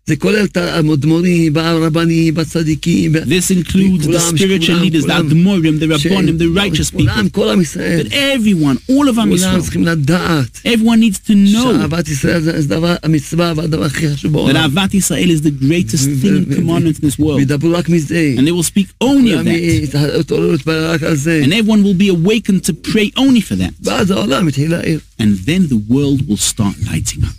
[0.09, 4.83] זה, כי, כי, זה כולל את האדמו"רים, הרבנים, הצדיקים, This includes the כולם, spiritual שכולם,
[4.83, 6.99] leaders, the כולם, Admorim, the Rabbonim, the righteous people.
[6.99, 11.29] כולם, כל עם ישראל, That everyone, all of Am כולם Yisrael, צריכים לדעת everyone needs
[11.29, 14.77] to know שאהבת ישראל זה זה דבר, המצווה והדבר הכי חשוב that בעולם.
[14.77, 17.37] Ahavat Israel is the greatest thing and commandment in this world.
[17.37, 18.35] וידברו רק מזה.
[18.38, 20.20] And they will speak only of כולם that.
[20.20, 21.42] יתעוררו להתפלל רק על זה.
[21.44, 23.73] And everyone will be awakened to pray only for that.
[23.83, 25.01] ואז העולם התחיל להעיר.
[25.20, 27.35] And then the world will start lighting up.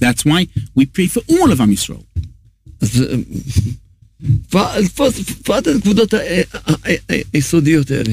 [0.00, 2.04] That's why we pray for all of Am Yisrael.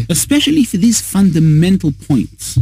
[0.09, 2.57] Especially for these fundamental points.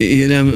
[0.00, 0.50] יהיה להם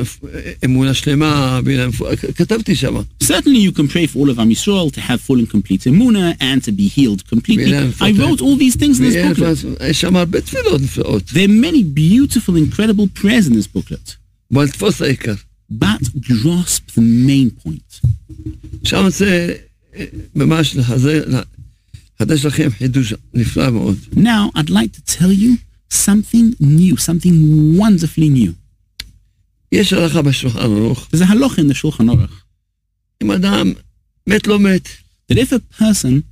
[0.64, 1.90] אמונה שלמה, ויהיה להם...
[2.37, 2.96] כתבתי שם.
[3.22, 6.37] Certainly, you can pray for all of Am Yisrael to have full and complete emuna
[6.40, 7.70] and to be healed completely.
[7.70, 9.52] Yeah, I wrote all these things in this ויהיה booklet.
[9.52, 11.22] לפעמים- יש שם הרבה תפילות נפלאות.
[11.30, 14.14] There are many beautiful, incredible prayers in this booklet,
[14.50, 15.35] בוא נתפוס העיקר.
[15.72, 18.06] but grasp the main point.
[18.82, 19.54] עכשיו אני רוצה
[19.96, 20.04] אה,
[20.35, 21.22] ממש לחזר,
[22.20, 23.96] לחדש לכם חידוש נפלא מאוד.
[24.16, 25.56] Now, I'd like to tell you
[25.92, 27.37] something new, something
[27.78, 28.52] wonderfully new.
[29.72, 32.42] יש הלכה בשולחן ערוך, There's a halacha in the Shulchan Aruch
[33.22, 33.72] אם אדם
[34.26, 34.88] מת לא מת,
[35.32, 36.22] that if a person,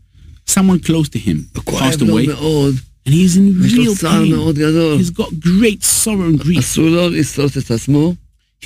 [0.51, 2.75] someone close to him, כואב passed לו away, מאוד,
[3.07, 6.45] and he's in יש לו real צער pain, מאוד גדול, he's got great sorrow and
[6.45, 8.15] grief, אסור לו לסרוט את עצמו,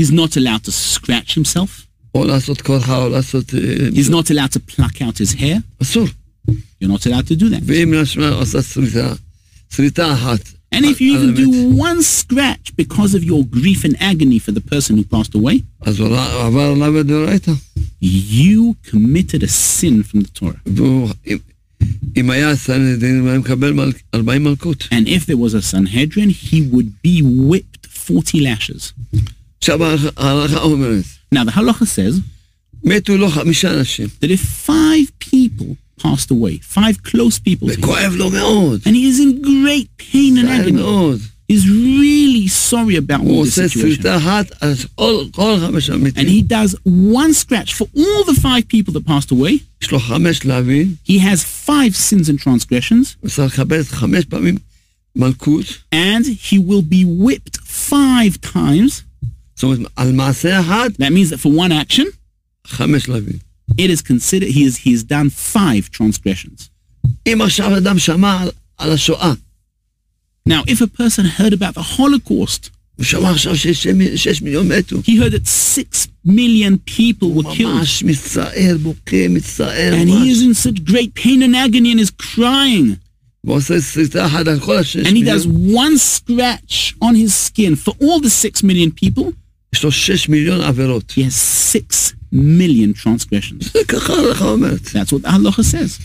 [0.01, 1.85] he's not allowed to scratch himself,
[2.15, 3.55] או לעשות קורחה, או לעשות...
[3.55, 6.07] אה, he's not allowed to pluck out his hair, אסור.
[6.49, 7.63] you're not allowed to do that.
[7.67, 9.15] ואם נשמע עושה שריטה,
[9.77, 14.40] שריטה אחת, And if you even do one scratch because of your grief and agony
[14.40, 15.64] for the person who passed away,
[18.00, 20.62] you committed a sin from the Torah.
[24.92, 28.94] And if there was a Sanhedrin, he would be whipped 40 lashes.
[31.32, 32.22] Now the halacha says
[34.20, 38.95] that if five people passed away, five close people to him, וכואב לו מאוד, and
[38.97, 41.21] he is in great pain and כואב agony, מאוד.
[41.53, 45.91] is really sorry about הוא all the עושה situation, שריטה אחת, אז כל כל חמש
[45.91, 46.75] and המתים, he does
[47.13, 51.19] one scratch for all the five people that passed away, יש לו חמש להבין, he
[51.19, 54.57] has five sins and transgressions, הוא צריך לקבל חמש פעמים
[55.17, 57.59] מלכות, and he will be whipped
[57.91, 59.03] five times.
[59.57, 62.05] זאת אומרת, על מעשה אחד, That means that for one action,
[62.67, 63.39] חמש להבין.
[63.80, 66.70] it is considered, he, is, he has done five transgressions.
[70.46, 72.72] Now, if a person heard about the Holocaust,
[75.06, 77.78] he heard that six million people were killed.
[79.94, 82.98] And he is in such great pain and agony and is crying.
[85.08, 89.34] And he does one scratch on his skin for all the six million people.
[91.14, 93.72] He has six million transgressions.
[94.94, 96.00] That's what halacha says.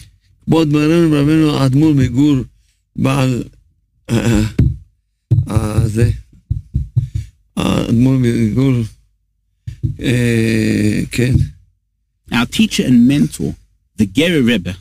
[12.32, 13.54] Our teacher and mentor,
[13.96, 14.76] the Gerrer Rebbe.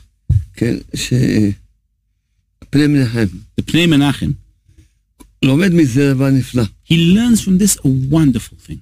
[3.56, 4.34] The Pnei Menachem,
[6.82, 8.80] He learns from this a wonderful thing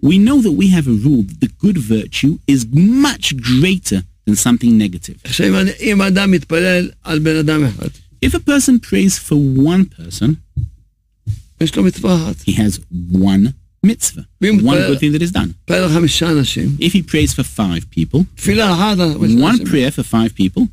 [0.00, 4.36] we know that we have a rule that the good virtue is much greater than
[4.36, 5.20] something negative.
[8.20, 10.42] If a person prays for one person,
[12.44, 12.80] he has
[13.10, 14.26] one mitzvah.
[14.62, 15.54] One good thing that is done.
[16.80, 18.26] If he prays for five people,
[19.40, 20.68] one prayer for five people,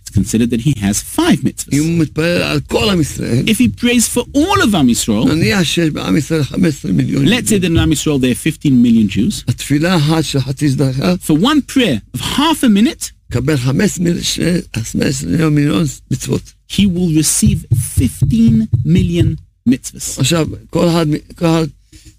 [0.00, 1.72] it's considered that he has five mitzvahs.
[3.48, 5.24] If he prays for all of Am Yisrael,
[7.28, 9.44] let's say that in Am Yisrael there are 15 million Jews,
[11.20, 13.12] for one prayer of half a minute,
[16.68, 20.18] he will receive 15 million mitzvahs.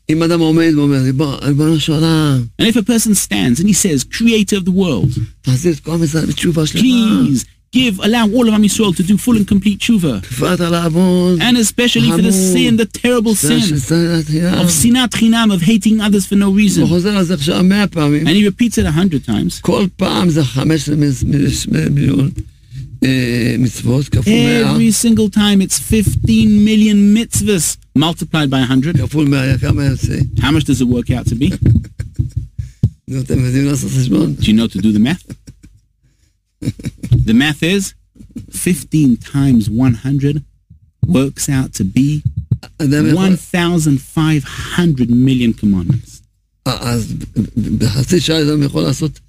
[0.05, 2.77] עכשיו, כל אחד, כל אחד, אם אדם עומד ואומר, "ריבונו ריבונו של עולם, And if
[2.77, 6.27] a person stands and he says, Creator of the world, תחזיר את כל עם ישראל
[6.27, 7.45] בתשובה שלמה, please
[7.77, 11.41] give, allow all of Am Yisrael to do full and complete tshuva, תפארת על העוון,
[11.41, 15.63] and especially for the sin, the terrible של sin שנאת חינם." of sinat chinam, of
[15.63, 16.87] hating others for no הוא reason.
[16.87, 19.61] חוזר על זה עכשיו מאה פעמים, And he repeats it a hundred times.
[23.05, 27.15] כל פעם זה 15 מיליון אה, מצוות, כפול מאה, Every single time it's 15 million
[27.17, 28.99] mitzvahs multiplied by 100.
[28.99, 30.19] כפול מאה, כמה יוצא?
[30.37, 31.55] How much does it work out to be?
[33.09, 34.35] נו, אתם יודעים לעשות חשבון?
[34.41, 35.35] Do you know to do the math?
[37.27, 37.95] the math is
[38.51, 40.43] 15 times 100
[41.07, 42.21] works out to be
[42.79, 43.27] אדם יכול...
[43.27, 46.21] 1,500 million commandments.
[46.67, 47.15] אה, אז
[47.79, 49.21] בחצי שעה אדם יכול לעשות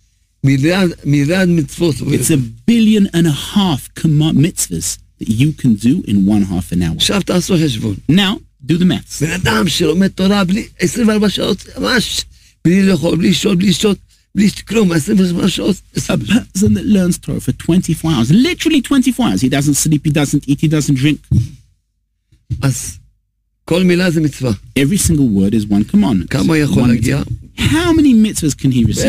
[0.46, 1.96] מיליארד, מיליארד מצוות.
[1.96, 6.72] It's a billion and a half command mitzvahs that you can do in one half
[6.72, 6.96] an hour.
[6.96, 7.96] עכשיו תעשו חשבון.
[8.12, 9.22] Now, do the maths.
[9.22, 12.26] בן אדם שלומד תורה בלי 24 שעות, ממש,
[12.66, 13.98] בלי לאכול, בלי לשתות, בלי לשתות,
[14.36, 15.76] בלי כלום, 24 שעות.
[15.98, 20.12] A person that learns Torah for 24 hours, literally 24 hours, he doesn't sleep, he
[20.12, 21.38] doesn't eat, he doesn't drink.
[22.62, 22.98] אז
[23.66, 24.52] כל מילה זה מצווה.
[24.80, 26.28] Every single word is one commandment.
[26.30, 27.22] כמה הוא יכול One להגיע?
[27.59, 29.05] how many mitzvahs can he receive?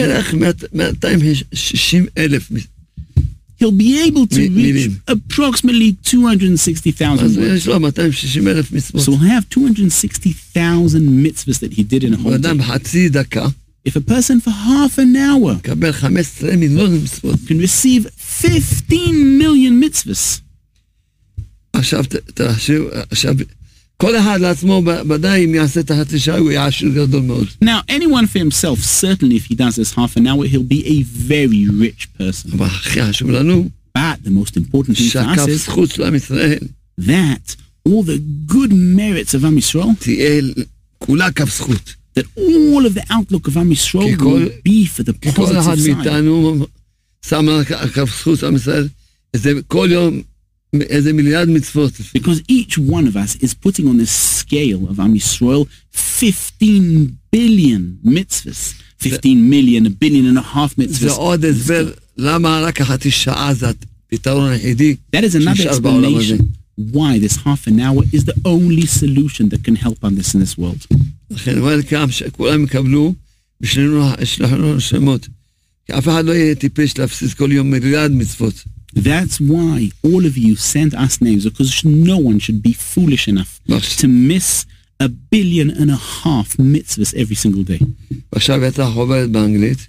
[3.60, 7.68] He'll be able to reach approximately 260,000 mitzvahs.
[9.00, 12.50] So we'll have 260,000 mitzvahs that he did in a whole day.
[13.84, 15.60] If a person for half an hour
[17.48, 20.41] can receive 15 million mitzvahs,
[27.62, 31.02] now, anyone for himself, certainly if he does this half an hour, he'll be a
[31.04, 32.52] very rich person.
[33.93, 35.66] But the most important thing for us is
[36.98, 39.98] that all the good merits of Am Yisrael,
[42.14, 45.14] that all of the outlook of Am Yisrael will be for the
[45.64, 45.64] positive
[45.95, 46.06] side.
[50.75, 52.16] מאיתנו שם על הכ- כף זכות של עם ישראל, איזה כל יום איזה מיליארד מצוות.
[52.18, 57.99] Because each one of us is putting on this scale of Am Yisrael 15 billion
[58.05, 58.75] mitzvahs.
[58.99, 61.12] 15 million, a billion and a half זה mitzvahs.
[61.12, 63.66] עוד הסבר למה רק החצי שעה זה
[64.09, 66.35] הפתרון היחידי That is another שנשאר בעולם הזה.
[66.35, 66.45] explanation
[66.93, 70.39] why this half an hour is the only solution that can help on this in
[70.41, 70.87] this world.
[71.31, 73.14] לכן וולקאם שכולם יקבלו
[73.61, 75.29] ושנינו ישלחנו נשמות.
[75.87, 78.64] כי אף אחד לא יהיה טיפש להפסיד כל יום מיליארד מצוות.
[79.04, 83.60] That's why all of you sent us names because no one should be foolish enough
[83.98, 84.66] to miss
[85.00, 87.80] a billion and a half mitzvahs every single day.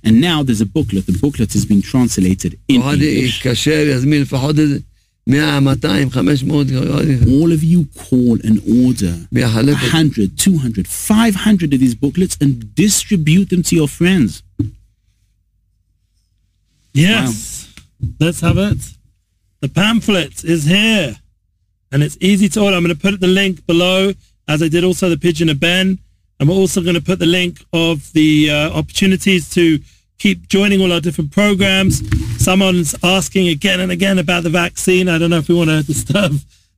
[0.04, 1.06] And now there's a booklet.
[1.06, 2.82] The booklet has been translated in
[3.16, 3.42] English.
[7.40, 9.14] All of you call and order
[9.92, 14.42] 100, 200, 500 of these booklets and distribute them to your friends.
[16.92, 17.66] Yes.
[18.00, 18.14] Wow.
[18.20, 18.97] Let's have it.
[19.60, 21.16] The pamphlet is here.
[21.90, 22.76] And it's easy to order.
[22.76, 24.12] I'm going to put the link below,
[24.46, 25.98] as I did also the Pigeon of Ben.
[26.40, 29.80] We're also going to put the link of the uh, opportunities to
[30.18, 32.02] keep joining all our different programs.
[32.42, 35.08] Someone's asking again and again about the vaccine.
[35.08, 36.34] I don't know if we want to disturb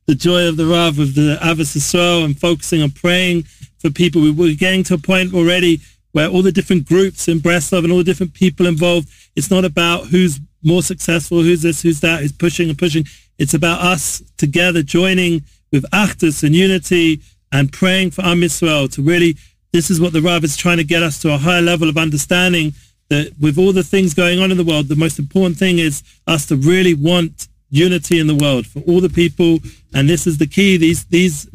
[0.07, 3.43] the joy of the Rav of the Ahavas Yisrael and focusing on praying
[3.77, 4.21] for people.
[4.33, 5.81] We're getting to a point already
[6.11, 9.65] where all the different groups in Breslov and all the different people involved, it's not
[9.65, 13.05] about who's more successful, who's this, who's that, who's pushing and pushing.
[13.37, 19.01] It's about us together joining with Achdus and unity and praying for Am Yisrael to
[19.01, 19.37] really,
[19.71, 21.97] this is what the Rav is trying to get us to a higher level of
[21.97, 22.73] understanding
[23.09, 26.03] that with all the things going on in the world, the most important thing is
[26.27, 29.59] us to really want unity in the world for all the people.
[29.93, 30.77] And this is the key.
[30.77, 31.49] These, these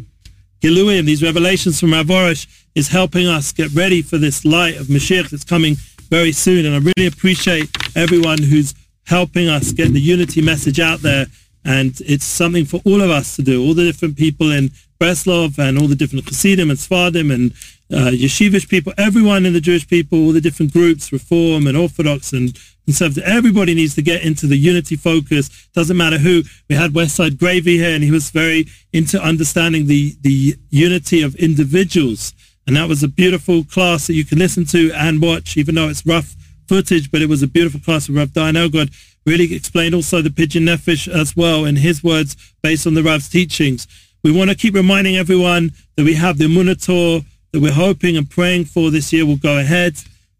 [0.61, 2.47] Giluim, these revelations from Rav Arush
[2.77, 5.77] is helping us get ready for this light of Mashiach that's coming
[6.11, 6.67] very soon.
[6.67, 8.75] And I really appreciate everyone who's
[9.07, 11.27] helping us get the unity message out there.
[11.65, 14.71] And it's something for all of us to do, all the different people in
[15.01, 17.53] Breslov and all the different Hasidim and Sfardim and
[17.93, 22.33] uh, Yeshivish people, everyone in the Jewish people, all the different groups, Reform and Orthodox
[22.33, 25.69] and Conservative, everybody needs to get into the unity focus.
[25.75, 26.43] Doesn't matter who.
[26.69, 31.35] We had Westside Gravy here and he was very into understanding the, the unity of
[31.37, 32.33] individuals.
[32.67, 35.89] And that was a beautiful class that you can listen to and watch, even though
[35.89, 36.35] it's rough
[36.69, 38.93] footage, but it was a beautiful class with Rav Dayan Elgod.
[39.25, 43.29] Really explained also the pidyon nefesh as well in his words based on the Rav's
[43.29, 43.87] teachings.
[44.23, 48.29] We want to keep reminding everyone that we have the Emunah that we're hoping and
[48.29, 49.97] praying for this year will go ahead.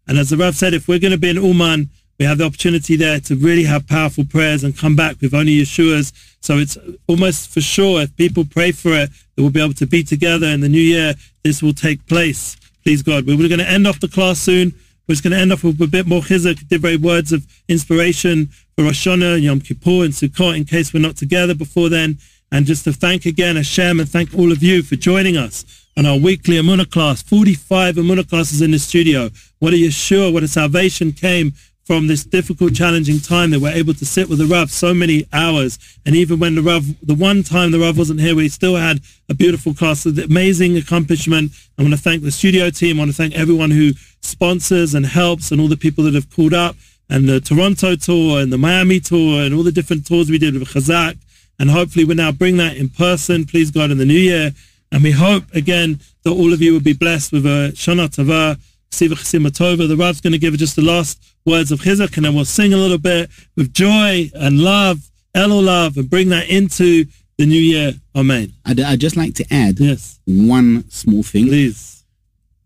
[0.07, 2.45] And as the Rav said, if we're going to be in Uman, we have the
[2.45, 6.11] opportunity there to really have powerful prayers and come back with only Yeshua's.
[6.47, 6.77] So it's
[7.07, 10.47] almost for sure if people pray for it, that we'll be able to be together
[10.47, 11.13] in the new year.
[11.43, 12.55] This will take place.
[12.83, 13.27] Please God.
[13.27, 14.73] We're going to end off the class soon.
[15.07, 18.45] We're just going to end off with a bit more chizuk, divrei words of inspiration
[18.77, 22.17] for Rosh Hashanah, Yom Kippur, and Sukkot in case we're not together before then.
[22.49, 25.65] And just to thank again Hashem and thank all of you for joining us
[25.97, 27.21] on our weekly Emuna class.
[27.23, 29.31] 45 Emuna classes in the studio.
[29.59, 31.55] What a Yeshua, what a salvation came
[31.87, 35.25] from this difficult, challenging time that we're able to sit with the Rav so many
[35.31, 35.79] hours.
[36.05, 38.99] And even when the Rav, the one time the Rav wasn't here, we still had
[39.29, 40.03] a beautiful class.
[40.03, 41.53] The amazing accomplishment.
[41.79, 42.97] I want to thank the studio team.
[42.97, 46.29] I want to thank everyone who sponsors and helps and all the people that have
[46.29, 46.75] called up
[47.09, 50.55] and the Toronto tour and the Miami tour and all the different tours we did
[50.55, 51.17] with Chazak.
[51.57, 54.51] And hopefully we now bring that in person, please God, in the new year.
[54.91, 58.59] And we hope, again, that all of you will be blessed with a Shana Tava,
[58.91, 59.51] Siva Chesima
[59.87, 62.73] The Rav's going to give just the last words of Chizuk, and then we'll sing
[62.73, 67.05] a little bit with joy and love, Elo love, and bring that into
[67.37, 67.93] the new year.
[68.15, 68.53] Amen.
[68.65, 71.47] I'd, I'd just like to add Yes, one small thing.
[71.47, 72.03] please.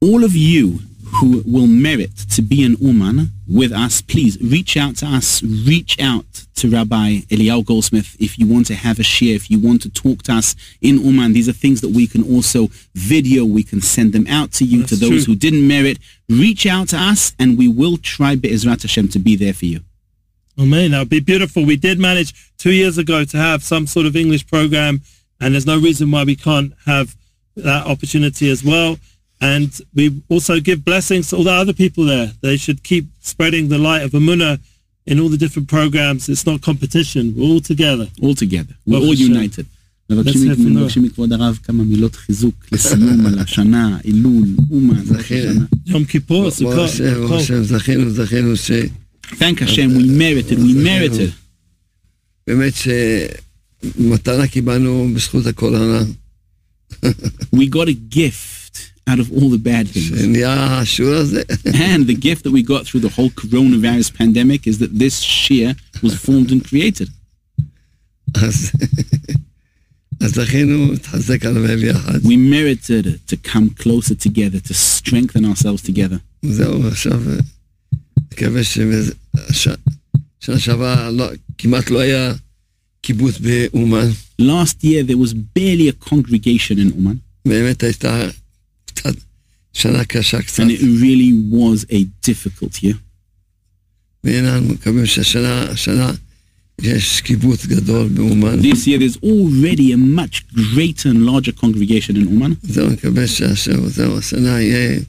[0.02, 0.80] all of you
[1.20, 5.44] who will merit to be an Uman with us, please reach out to us.
[5.44, 6.26] Reach out
[6.56, 9.90] to Rabbi Eliyahu Goldsmith if you want to have a share, if you want to
[9.90, 11.34] talk to us in Uman.
[11.34, 13.46] These are things that we can also video.
[13.46, 15.34] We can send them out to you, to those true.
[15.34, 16.00] who didn't merit.
[16.30, 19.82] Reach out to us and we will try Be'ezrat Hashem to be there for you.
[20.60, 20.92] Amen.
[20.92, 21.66] That would be beautiful.
[21.66, 25.02] We did manage two years ago to have some sort of English program,
[25.40, 27.16] and there's no reason why we can't have
[27.56, 28.98] that opportunity as well.
[29.40, 32.34] And we also give blessings to all the other people there.
[32.42, 34.60] They should keep spreading the light of Emuna
[35.11, 36.29] in all the different programs.
[36.29, 37.23] It's not competition.
[37.37, 38.07] We're all together.
[38.25, 38.75] all together.
[38.87, 39.33] We're ברוך all השם.
[39.33, 39.65] united.
[40.11, 45.07] מבקשים hear from מבקשים מכבוד הרב כמה מילות חיזוק לסיום על השנה, אלול, אומן, ראש
[45.09, 45.51] זכינו.
[45.51, 45.65] השנה.
[45.87, 47.35] Yom Kippur, ברוך Sukkot, השם, ברוך Chol.
[47.35, 48.53] השם, זכינו, זכינו
[49.33, 51.31] Thank Hashem, we merited, we merited.
[52.47, 52.73] שבאמת
[53.97, 56.03] שמתנה קיבלנו בזכות הקורונה,
[57.55, 58.50] We got a gift
[59.12, 60.26] out of all the bad things.
[60.44, 61.18] Yeah, sure.
[61.90, 65.78] and the gift that we got through the whole coronavirus pandemic is that this Shia
[66.02, 67.10] was formed and created.
[72.24, 76.22] We merited to come closer together, to strengthen ourselves together.
[84.40, 87.22] Last year there was barely a congregation in Uman.
[89.73, 90.63] שנה קשה קצת.
[90.63, 92.97] and it really was a difficult year.
[94.25, 96.13] והנה אנחנו מקווים שהשנה, השנה
[96.83, 98.61] יש קיבוץ גדול באומן.
[98.61, 102.55] This year, there's already a much greater and larger congregation in Oman.
[102.63, 105.01] זהו, מקווה שהשם, זהו, השנה יהיה,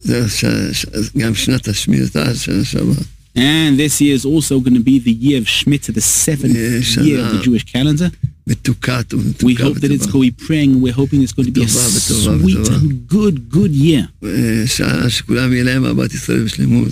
[0.00, 0.86] זהו, ש, ש,
[1.16, 3.04] גם שנת השמיטה, שנה שעברה.
[3.35, 6.97] And this year is also going to be the year of Shemitah, the seventh yes,
[6.97, 8.11] year of the Jewish calendar.
[8.45, 10.81] We hope that it's going to be praying.
[10.81, 14.09] We're hoping it's going to be a sweet and good, good year.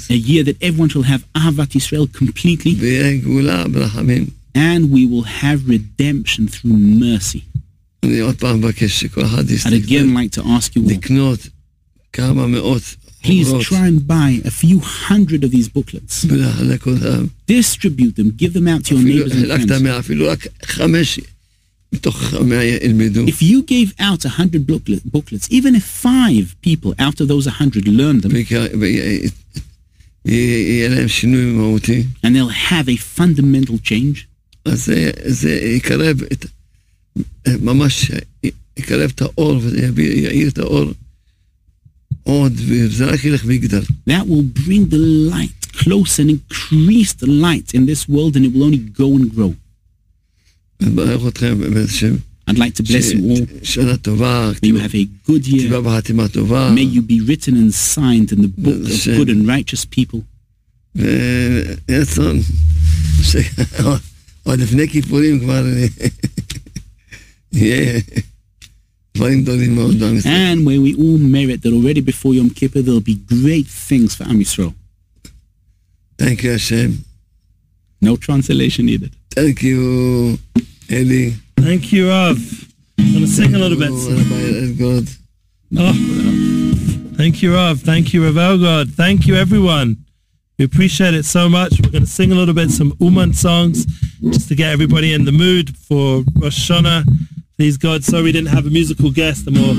[0.10, 2.74] A year that everyone shall have Ahavat Israel completely.
[4.56, 7.44] And we will have redemption through mercy.
[8.04, 12.80] I'd again like to ask you all,
[13.24, 16.24] Please try and buy a few hundred of these booklets.
[17.46, 19.82] Distribute them, give them out to your neighbors and friends.
[23.28, 27.46] If you gave out a 100 booklet, booklets, even if five people out of those
[27.46, 28.32] 100 learned them,
[32.24, 34.28] and they'll have a fundamental change,
[44.07, 44.99] that will bring the
[45.33, 49.35] light close and increase the light in this world, and it will only go and
[49.35, 49.53] grow.
[50.83, 52.15] מברך אתכם באמת השם.
[52.51, 53.45] I'd like to bless you all.
[53.63, 55.59] ש- שנה טובה, May you have a good year.
[55.59, 56.75] כתיבה בחתימה טובה.
[56.75, 59.17] May you be written and signed in the book of Hashem.
[59.17, 60.21] good and righteous people.
[60.95, 62.41] ויהי רצון,
[63.23, 63.37] ש-
[64.43, 65.65] עוד לפני כיפורים כבר
[67.53, 68.01] יהיה
[69.14, 74.24] And when we all merit that already before Yom Kippur, there'll be great things for
[74.24, 74.74] Am Yisrael.
[76.18, 77.04] Thank you, Hashem.
[78.00, 79.14] No translation needed.
[79.32, 80.38] Thank you,
[80.90, 81.36] Eddie.
[81.58, 82.38] Thank you, Rav.
[83.00, 83.92] I'm going to sing a little bit.
[83.92, 85.06] Oh,
[85.78, 85.94] oh.
[87.16, 87.82] Thank you, Rav.
[87.82, 88.90] Thank you, Rav God.
[88.92, 89.98] Thank you, everyone.
[90.58, 91.80] We appreciate it so much.
[91.82, 93.86] We're going to sing a little bit, some Uman songs,
[94.22, 97.04] just to get everybody in the mood for Rosh Hashanah.
[97.62, 99.76] Please God, sorry we didn't have a musical guest, a more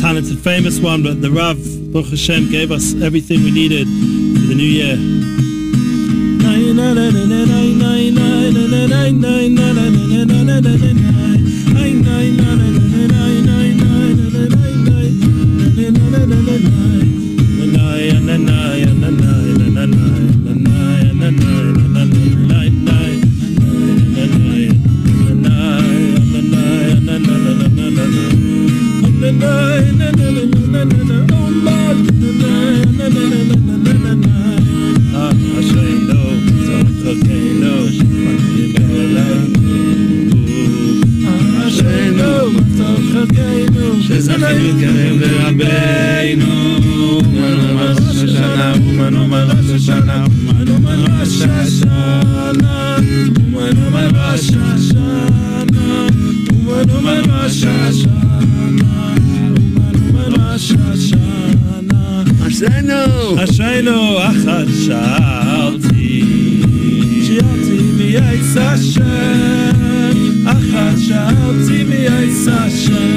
[0.00, 1.58] talented, famous one, but the Rav,
[1.92, 4.94] Baruch Hashem, gave us everything we needed for the new year.
[44.09, 46.79] שזכינו להתקרב לרבנו,
[47.23, 48.73] ומנו ראש השנה,
[60.53, 62.23] השנה.
[62.47, 63.43] אשרינו!
[63.43, 66.23] אשרינו אחת שאלתי,
[67.23, 70.11] שאלתי מי עץ השם,
[70.45, 73.12] אחת שאלתי מי עץ השם,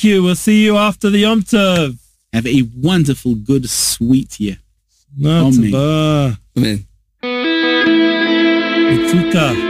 [0.00, 0.22] Thank you.
[0.22, 1.98] We'll see you after the Yom Tov.
[2.32, 4.56] Have a wonderful, good, sweet year.
[5.14, 6.86] No, Amen.
[9.10, 9.69] Tzaba.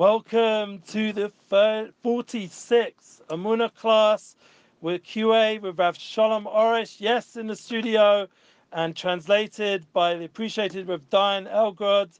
[0.00, 4.34] Welcome to the third, 46th Emuna class
[4.80, 8.26] with QA with Rav Shalom Arush, yes, in the studio,
[8.72, 12.18] and translated by the appreciated Rav Diane Elgrod,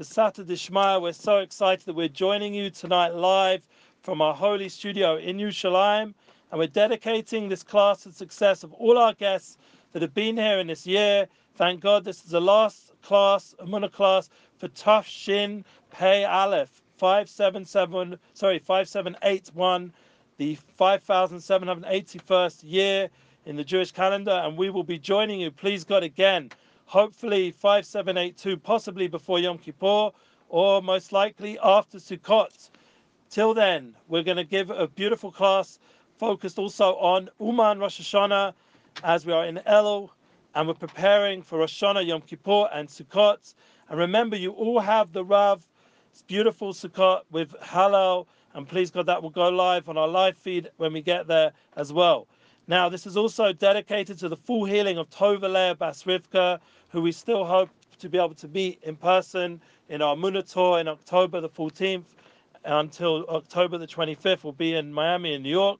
[0.00, 1.02] Besiyata Dishmaya.
[1.02, 3.60] We're so excited that we're joining you tonight live
[4.00, 6.14] from our holy studio in Yerushalayim,
[6.50, 9.58] and we're dedicating this class to the success of all our guests
[9.92, 11.28] that have been here in this year.
[11.56, 18.18] Thank God this is the last class, Emuna class, for Tuf Shin Pei Aleph 577,
[18.34, 19.92] sorry, 5781,
[20.36, 23.08] the 5781st year
[23.46, 26.50] in the Jewish calendar, and we will be joining you, please God, again,
[26.86, 30.10] hopefully 5782, possibly before Yom Kippur,
[30.48, 32.70] or most likely after Sukkot.
[33.30, 35.78] Till then, we're going to give a beautiful class
[36.18, 38.54] focused also on Uman Rosh Hashanah
[39.04, 40.10] as we are in Elul
[40.54, 43.54] and we're preparing for Rosh Hashanah, Yom Kippur, and Sukkot.
[43.88, 45.64] And remember, you all have the Rav
[46.18, 50.36] it's beautiful Sukkot with Halal, and please God, that will go live on our live
[50.36, 52.26] feed when we get there as well.
[52.66, 56.58] Now, this is also dedicated to the full healing of Tova Leah Bas Rivka,
[56.88, 60.88] who we still hope to be able to meet in person in our Munator in
[60.88, 62.06] October the 14th
[62.64, 64.42] until October the 25th.
[64.42, 65.78] We'll be in Miami and New York.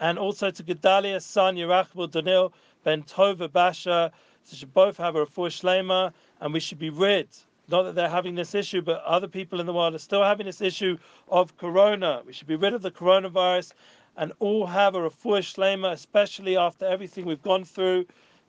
[0.00, 4.10] And also to Gedalia's son, Yerachmiel Daniel Ben Tova Basha.
[4.50, 7.28] They should both have a refuah shlema, and we should be rid
[7.68, 10.46] not that they're having this issue, but other people in the world are still having
[10.46, 10.96] this issue
[11.28, 12.22] of corona.
[12.26, 13.72] We should be rid of the coronavirus
[14.16, 18.06] and all have a refuah shlema, especially after everything we've gone through.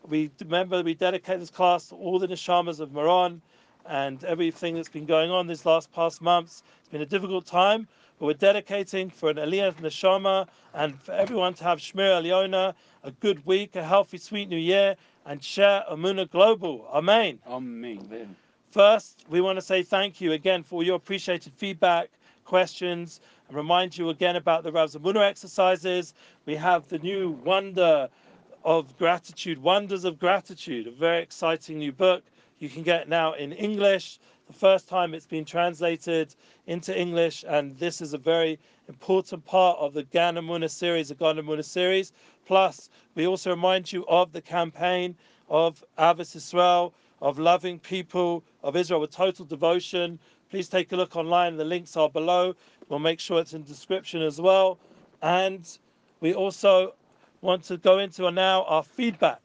[0.07, 3.41] We remember we dedicate this class to all the neshamas of Meron
[3.85, 6.63] and everything that's been going on these last past months.
[6.79, 7.87] It's been a difficult time,
[8.19, 13.11] but we're dedicating for an Aliyah Neshama and for everyone to have Shmir Eliona, a
[13.11, 14.95] good week, a healthy, sweet new year,
[15.25, 16.87] and share Emuna Global.
[16.93, 17.39] Amen.
[17.47, 18.35] Amen.
[18.77, 22.09] First, we want to say thank you again for your appreciated feedback,
[22.45, 26.13] questions, and remind you again about the Rav Zamuna exercises.
[26.45, 28.07] We have the new Wonder
[28.63, 32.23] of Gratitude, Wonders of Gratitude, a very exciting new book
[32.59, 34.19] you can get now in English.
[34.45, 36.35] The first time it's been translated
[36.67, 41.65] into English, and this is a very important part of the Ganamuna series, the Ganamuna
[41.65, 42.11] series.
[42.45, 45.15] Plus, we also remind you of the campaign
[45.49, 50.19] of Ahavas Israel, of loving people of Israel with total devotion.
[50.49, 51.57] Please take a look online.
[51.57, 52.55] The links are below.
[52.89, 54.77] We'll make sure it's in the description as well.
[55.21, 55.67] And
[56.21, 56.93] we also
[57.41, 59.41] want to go into now our feedback.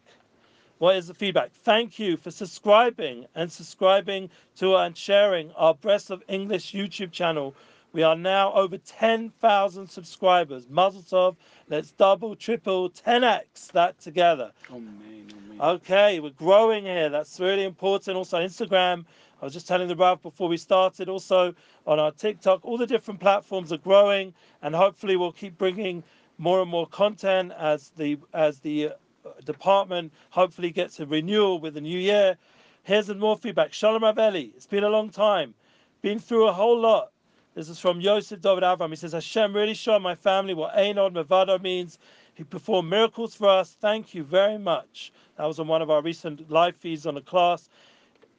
[0.78, 1.52] What is the feedback?
[1.64, 7.54] Thank you for subscribing and subscribing to and sharing our Breslov English YouTube channel.
[7.92, 10.68] We are now over 10,000 subscribers.
[10.68, 11.36] Mazel tov.
[11.68, 14.50] Let's double, triple, 10x that together.
[14.70, 15.41] Oh, Amen.
[15.60, 17.08] Okay, we're growing here.
[17.08, 18.16] That's really important.
[18.16, 19.04] Also, Instagram.
[19.40, 21.08] I was just telling the Rav before we started.
[21.08, 21.54] Also,
[21.86, 24.32] on our TikTok, all the different platforms are growing,
[24.62, 26.02] and hopefully, we'll keep bringing
[26.38, 31.74] more and more content as the as the uh, department hopefully gets a renewal with
[31.74, 32.36] the new year.
[32.84, 33.72] Here's some more feedback.
[33.72, 34.52] Shalom Raveli.
[34.56, 35.54] It's been a long time.
[36.00, 37.12] Been through a whole lot.
[37.54, 38.88] This is from Yosef David Avram.
[38.90, 41.98] He says, Hashem really showed my family what Ein Od Milvado means.
[42.34, 43.76] He performed miracles for us.
[43.80, 45.12] Thank you very much.
[45.36, 47.68] That was on one of our recent live feeds on the class.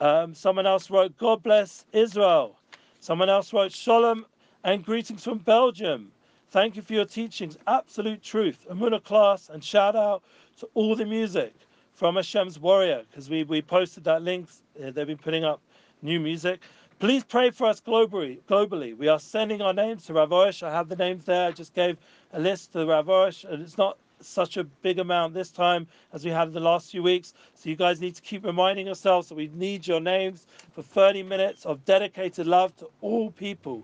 [0.02, 2.58] Um, someone else wrote, God bless Israel.
[3.00, 4.26] Someone else wrote, Shalom
[4.64, 6.12] and greetings from Belgium.
[6.50, 7.58] Thank you for your teachings.
[7.68, 8.66] Absolute truth.
[8.70, 10.24] Emuna class and shout out
[10.60, 11.54] to all the music
[11.94, 14.50] from Hashem's Warrior because we, we posted that link.
[14.78, 15.62] Uh, they've been putting up
[16.02, 16.62] new music.
[17.00, 18.40] Please pray for us globally.
[18.50, 20.64] Globally, we are sending our names to Rav Arush.
[20.64, 21.48] I have the names there.
[21.48, 21.98] I just gave
[22.34, 26.26] a list to Rav Arush, and it's not such a big amount this time as
[26.26, 27.34] we had the last few weeks.
[27.56, 31.24] So you guys need to keep reminding yourselves that we need your names for 30
[31.24, 33.84] minutes of dedicated love to all people.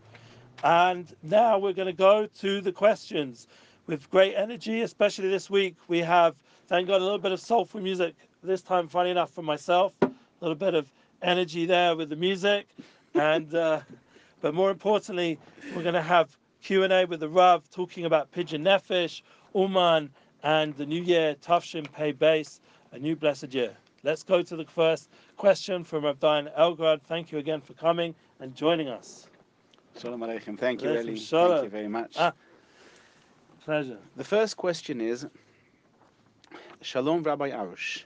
[0.64, 3.48] And now we're going to go to the questions
[3.88, 5.76] with great energy, especially this week.
[5.88, 6.36] We have,
[6.68, 9.94] thank God, a little bit of soulful music this time, funny enough, for myself.
[10.02, 10.10] A
[10.42, 10.92] little bit of
[11.22, 12.68] energy there with the music
[13.14, 13.82] and uh,
[14.42, 15.38] but more importantly,
[15.76, 19.22] we're going to have Q and A with the Rav talking about Pidyon Nefesh,
[19.56, 20.10] Uman,
[20.44, 23.76] and the New Year Tafshin Pei Base, a new blessed year.
[24.04, 27.02] Let's go to the first question from Rav Diane Elgrad.
[27.02, 29.28] Thank you again for coming and joining us.
[30.00, 30.58] Shalom Aleichem.
[30.58, 31.16] Thank you, Eli.
[31.16, 31.52] shalom.
[31.52, 32.16] Thank you very much.
[32.18, 32.34] Ah.
[33.66, 33.98] Pleasure.
[34.16, 35.28] The first question is
[36.82, 38.04] Shalom, Rabbi Arush.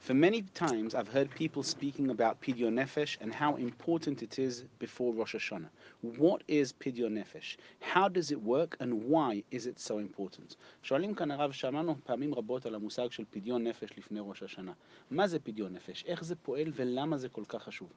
[0.00, 4.64] For many times I've heard people speaking about Pidyon Nefesh and how important it is
[4.78, 5.68] before Rosh Hashanah.
[6.00, 7.58] What is Pidyon Nefesh?
[7.80, 10.56] How does it work and why is it so important?
[10.82, 14.72] שואלים כאן הרב, שמענו פעמים רבות על המושג של פדיון נפש לפני ראש השנה.
[15.10, 16.04] מה זה פדיון נפש?
[16.06, 17.92] איך זה פועל ולמה זה כל כך חשוב?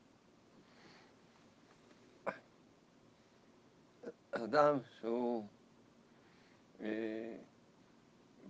[4.32, 5.48] אדם שהוא
[6.82, 7.36] אה,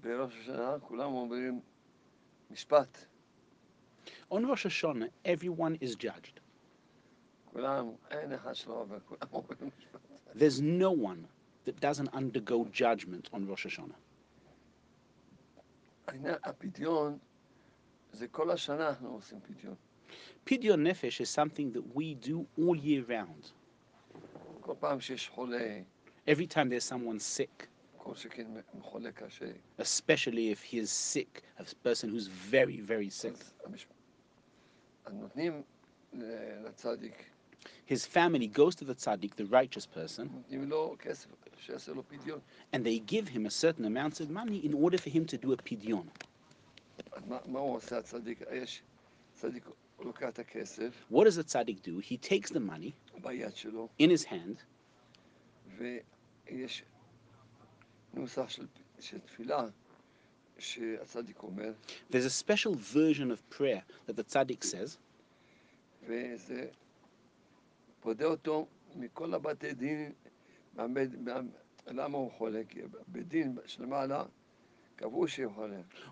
[0.01, 1.59] בראש השנה, כולם אומרים
[2.51, 3.12] משפט.
[4.33, 6.39] on Rosh Hashanah, everyone is judged.
[10.35, 11.27] There's no one
[11.65, 13.93] that doesn't undergo judgment on Rosh Hashanah.
[20.47, 23.51] Pidyon Nefesh is something that we do all year round.
[26.25, 27.67] Every time there's someone sick,
[29.77, 33.35] especially if he is sick, a person who's very, very sick.
[37.85, 40.43] His family goes to the tzaddik, the righteous person,
[42.71, 45.53] and they give him a certain amount of money in order for him to do
[45.53, 46.07] a pidyon.
[51.09, 51.99] What does the tzaddik do?
[51.99, 52.95] He takes the money
[53.97, 54.63] in his hand,
[62.09, 64.97] there's a special version of prayer that the tzaddik says.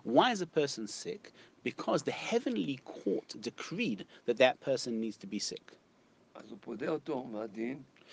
[0.04, 1.32] Why is a person sick?
[1.62, 5.72] Because the heavenly court decreed that that person needs to be sick.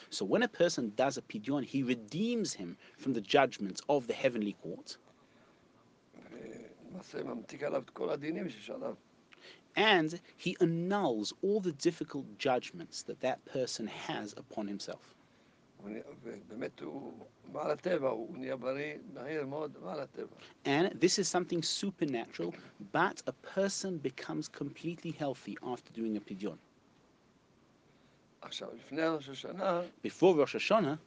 [0.09, 4.13] So when a person does a pidyon, he redeems him from the judgments of the
[4.13, 4.97] heavenly court.
[9.75, 15.15] And he annuls all the difficult judgments that that person has upon himself.
[20.65, 22.53] And this is something supernatural,
[22.91, 26.57] but a person becomes completely healthy after doing a pidyon.
[30.01, 30.99] Before Rosh Hashanah,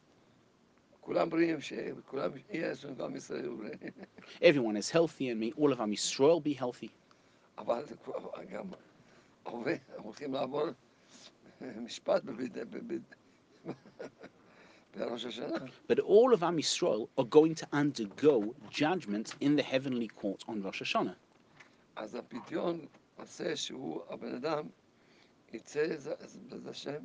[4.41, 6.89] everyone is healthy, and may all of Am Yisrael be healthy.
[7.57, 8.65] אבל זה כבר גם
[9.43, 10.65] עובד, הולכים לעבור
[11.61, 12.53] משפט בבית...
[12.53, 13.15] בבית-
[14.97, 15.57] בראש השנה.
[15.91, 20.61] But all of Am Yisrael are going to undergo judgment in the heavenly court on
[20.63, 21.15] Rosh Hashanah.
[21.95, 22.85] אז הפדיון
[23.17, 24.67] עושה שהוא, הבן אדם,
[25.53, 27.03] יצא בעזרת השם,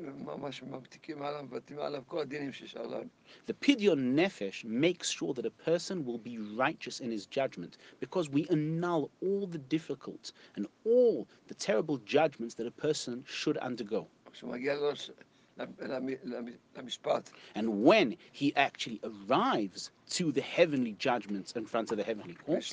[0.00, 3.02] ממש ממתיקים עליו, מבטאים עליו כל הדינים שיש עליו.
[3.46, 8.28] The Pidyon Nefesh makes sure that a person will be righteous in his judgment because
[8.28, 14.06] we annul all the difficult and all the terrible judgments that a person should undergo.
[14.32, 15.10] כשהוא מגיע לראש,
[15.58, 21.96] למ- למ- למשפט, And when he actually arrives to the heavenly judgments in front of
[21.98, 22.64] the heavenly court,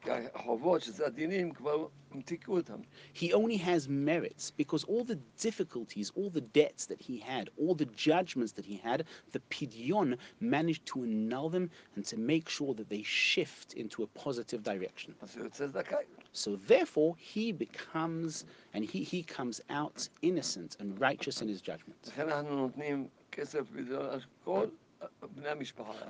[0.00, 2.80] יש לו רק זכויות, כי ה- כי ה- כי החובות, שזה הדינים, כבר המתיקו אותם.
[3.14, 7.74] he only has merits because all the difficulties, all the debts that he had, all
[7.74, 12.72] the judgments that he had, the Pidyon managed to annul them and to make sure
[12.74, 15.14] that they shift into a positive direction.
[15.20, 16.04] אז הוא יוצא זכאי.
[16.34, 18.44] So therefore, he becomes
[18.74, 22.12] and he, he comes out innocent and righteous in his judgment.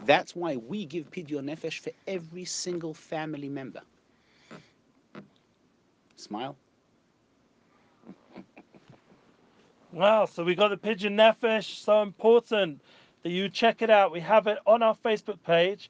[0.06, 3.82] That's why we give Pidyon Nefesh for every single family member.
[6.16, 6.56] Smile.
[9.92, 12.82] Wow, so we got the Pidyon Nefesh, so important
[13.24, 14.12] that you check it out.
[14.12, 15.90] We have it on our Facebook page.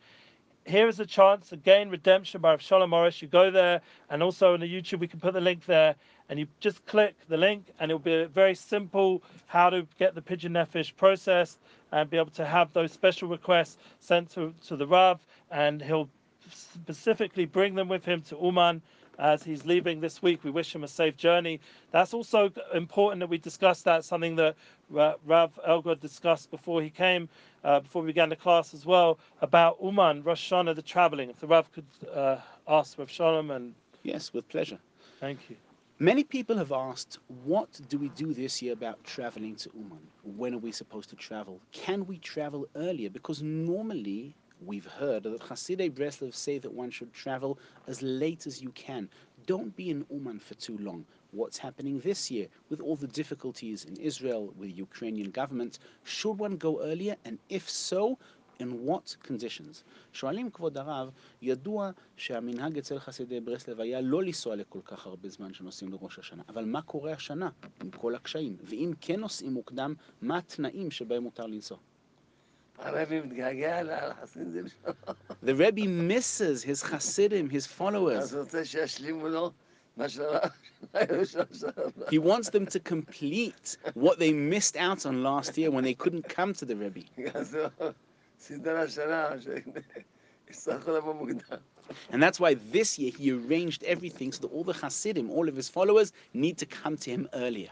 [0.66, 3.22] Here is a chance to gain redemption by Shalom Morris.
[3.22, 5.96] You go there, and also on the YouTube, we can put the link there,
[6.30, 10.22] and you just click the link, and it'll be very simple how to get the
[10.22, 11.58] pidyon nefesh processed
[11.92, 16.10] and be able to have those special requests sent to, to the Rav, and he'll
[16.52, 18.82] specifically bring them with him to Uman
[19.20, 20.44] as he's leaving this week.
[20.44, 21.60] We wish him a safe journey.
[21.92, 24.56] That's also important that we discuss that, something that
[24.90, 27.30] Ra- Rav Elgod discussed before he came,
[27.64, 31.30] uh, before we began the class as well, about Uman, Rosh Hashanah, the traveling.
[31.30, 32.38] If the Rav could uh,
[32.68, 34.80] ask Rav Shalom, and Yes, with pleasure.
[35.20, 35.56] thank you.
[36.00, 40.00] Many people have asked, what do we do this year about traveling to Uman?
[40.24, 41.62] When are we supposed to travel?
[41.72, 43.10] Can we travel earlier?
[43.12, 44.34] Because normally
[44.65, 49.09] we've heard that Hasidei Breslev say that one should travel as late as you can.
[49.47, 51.05] Don't be in Uman for too long.
[51.33, 55.79] What's happening this year with all the difficulties in Israel with the Ukrainian government?
[56.05, 57.17] Should one go earlier?
[57.27, 58.19] And if so,
[58.59, 59.85] in what conditions?
[60.13, 61.11] שואלים כבוד הרב,
[61.43, 66.43] ידוע שהמנהג אצל חסידי ברסלב היה לא לנסוע לכל כך הרבה זמן שנוסעים לראש השנה,
[66.49, 67.51] אבל מה קורה השנה
[67.83, 68.57] עם כל הקשיים?
[68.63, 71.79] ואם כן נוסעים מוקדם, מה התנאים שבהם מותר לנסוע?
[75.44, 78.32] The Rebbe misses his Hasidim, his followers.
[82.10, 86.28] he wants them to complete what they missed out on last year when they couldn't
[86.30, 87.02] come to the Rebbe.
[92.12, 95.56] And that's why this year he arranged everything so that all the Hasidim, all of
[95.56, 97.70] his followers, need to come to him earlier.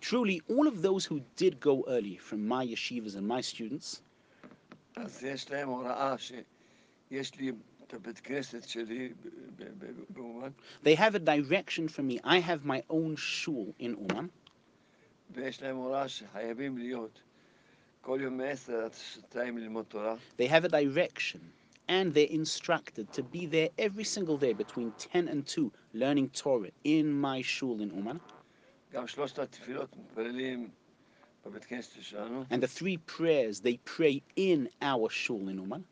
[0.00, 4.02] Truly, all of those who did go early from my yeshivas and my students,
[10.82, 12.20] they have a direction for me.
[12.24, 14.30] I have my own shul in Uman.
[20.36, 21.52] They have a direction
[21.90, 26.70] and they're instructed to be there every single day between 10 and 2 learning Torah
[26.84, 28.20] in my shul in Uman.
[32.50, 35.84] And the three prayers they pray in our shul in Uman.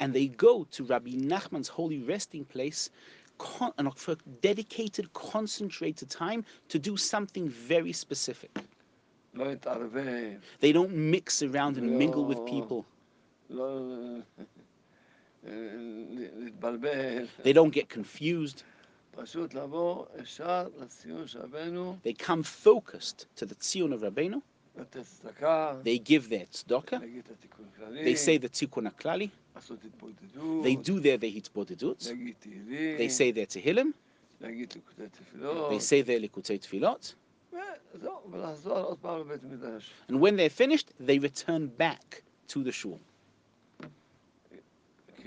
[0.00, 2.90] And they go to Rabbi Nachman's holy resting place
[3.42, 8.50] con- and for dedicated, concentrated time to do something very specific.
[10.60, 12.86] They don't mix around and mingle with people.
[17.42, 18.62] They don't get confused.
[22.02, 24.40] They come focused to the Tzion of Rabbeinu.
[25.82, 27.00] They give their tzedakah.
[28.04, 29.30] They say the Tikkun HaKlali.
[30.62, 31.98] They do their Vehit Bodedut.
[32.98, 33.92] They say their Tehillim.
[34.40, 37.14] They say their Likutei Tfilot.
[40.08, 43.00] And when they're finished, they return back to the shul.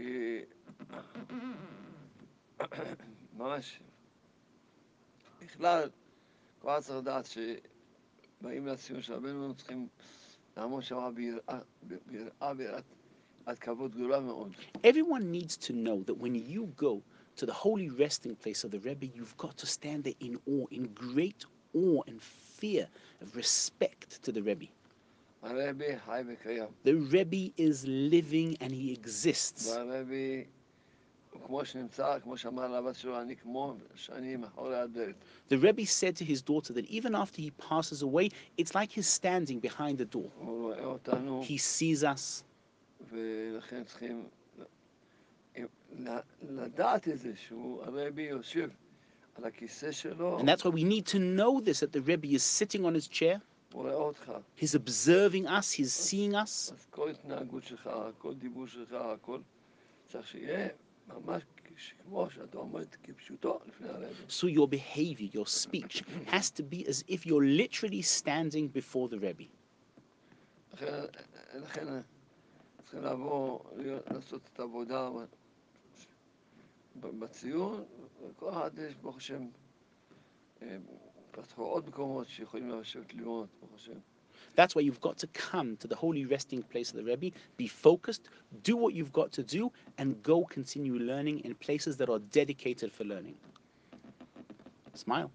[14.83, 17.01] Everyone needs to know that when you go
[17.35, 20.65] to the holy resting place of the Rebbe, you've got to stand there in awe,
[20.71, 22.87] in great awe and fear
[23.21, 24.67] of respect to the Rebbe.
[25.43, 29.75] The Rebbe is living and he exists.
[35.47, 39.07] The Rebbe said to his daughter that even after he passes away, it's like he's
[39.07, 40.31] standing behind the door.
[41.43, 42.43] He sees us.
[43.10, 44.28] ולכן צריכים
[45.98, 48.68] ל- לדעת את זה, שהוא הרבי יושב
[49.34, 52.42] על הכיסא שלו, and that's why we need to know this that the Rebbe is
[52.42, 53.38] sitting on his chair,
[53.72, 54.32] הוא רואה אותך.
[54.60, 56.72] he's observing us, he's seeing us.
[56.72, 59.40] אז כל התנהגות שלך, כל דיבור שלך, הכל
[60.08, 60.68] צריך שיהיה
[61.08, 61.42] ממש
[61.76, 64.06] כש- כמו שאתה עומד כפשוטו לפני הרבי.
[64.28, 69.18] So your behavior, your speech has to be as if you're literally standing before the
[69.18, 69.46] Rebbe.
[72.94, 75.10] לכן, לכן צריכים לבוא, להיות- לעשות את העבודה
[77.00, 77.84] ב- בציון,
[78.28, 79.48] וכל אחד יש, ברוך השם,
[80.62, 80.76] אה,
[81.30, 83.98] פתחו עוד מקומות שיכולים לשבת ללמוד, ברוך השם.
[84.56, 87.68] That's why you've got to come to the holy resting place of the Rebbe, be
[87.68, 88.24] focused,
[88.64, 92.90] do what you've got to do, and go continue learning in places that are dedicated
[92.96, 93.36] for learning.
[94.94, 95.30] Smile.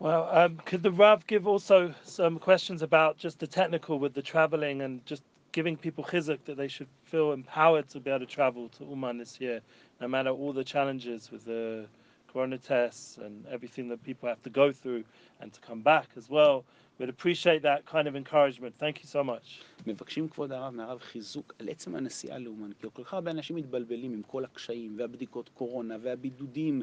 [0.00, 4.22] Well, um, could the Rav give also some questions about just the technical with the
[4.22, 5.22] traveling and just
[5.52, 9.18] giving people chizuk that they should feel empowered to be able to travel to Uman
[9.18, 9.60] this year,
[10.00, 11.86] no matter all the challenges with the
[12.32, 15.04] corona tests and everything that people have to go through
[15.42, 16.64] and to come back as well.
[16.99, 18.73] We'd appreciate that kind of encouragement.
[18.79, 19.63] Thank you so much.
[19.87, 24.13] מבקשים כבוד הרב מהרב חיזוק על עצם הנסיעה לאומן, כי כל כך הרבה אנשים מתבלבלים
[24.13, 26.81] עם כל הקשיים והבדיקות קורונה והבידודים.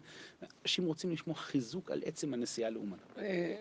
[0.63, 2.97] אנשים רוצים לשמוע חיזוק על עצם הנסיעה לאומן.
[3.17, 3.55] אני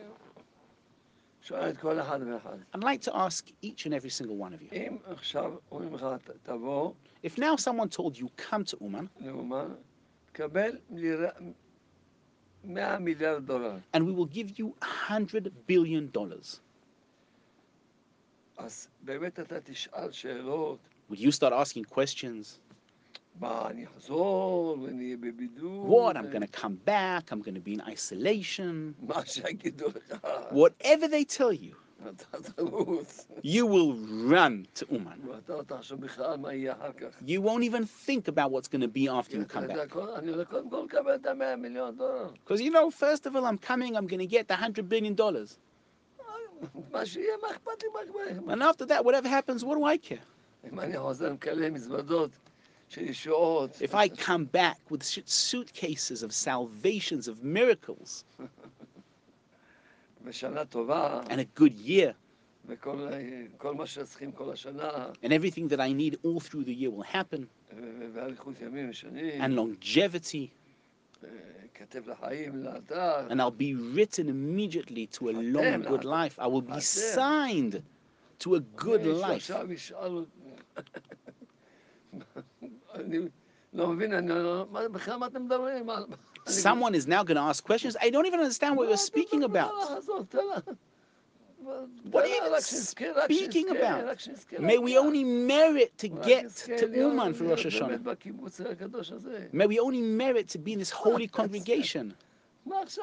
[1.41, 4.71] שואל את כל אחד ואחד, I'd like to ask each and every single one of
[4.71, 4.73] you.
[4.75, 6.93] אם עכשיו אומרים לך, ת- תבוא
[7.25, 9.67] If now someone told you, come to Uman, לאומן,
[10.25, 10.77] תקבל
[13.92, 16.10] and we will give you $100 billion.
[21.08, 22.58] Will you start asking questions?
[23.38, 23.76] What?
[26.16, 27.30] I'm going to come back.
[27.30, 28.94] I'm going to be in isolation.
[30.50, 31.76] Whatever they tell you
[33.42, 35.20] you will run to Uman.
[37.24, 39.88] You won't even think about what's going to be after you come back.
[42.44, 45.16] Because you know, first of all, I'm coming, I'm going to get the $100 billion.
[48.48, 50.18] And after that, whatever happens, what do I care?
[53.80, 58.24] If I come back with suitcases of salvations, of miracles,
[61.28, 62.14] and a good year.
[65.22, 67.48] And everything that I need all through the year will happen.
[69.40, 70.52] And longevity.
[73.30, 76.38] And I'll be written immediately to a long good life.
[76.38, 77.82] I will be signed
[78.40, 79.50] to a good life.
[86.46, 87.96] Someone is now going to ask questions.
[88.00, 89.72] I don't even understand what you're speaking about.
[92.10, 94.18] What are you speaking about?
[94.58, 99.52] May we only merit to get to Uman for Rosh Hashanah.
[99.52, 102.14] May we only merit to be in this holy congregation.
[102.64, 102.96] What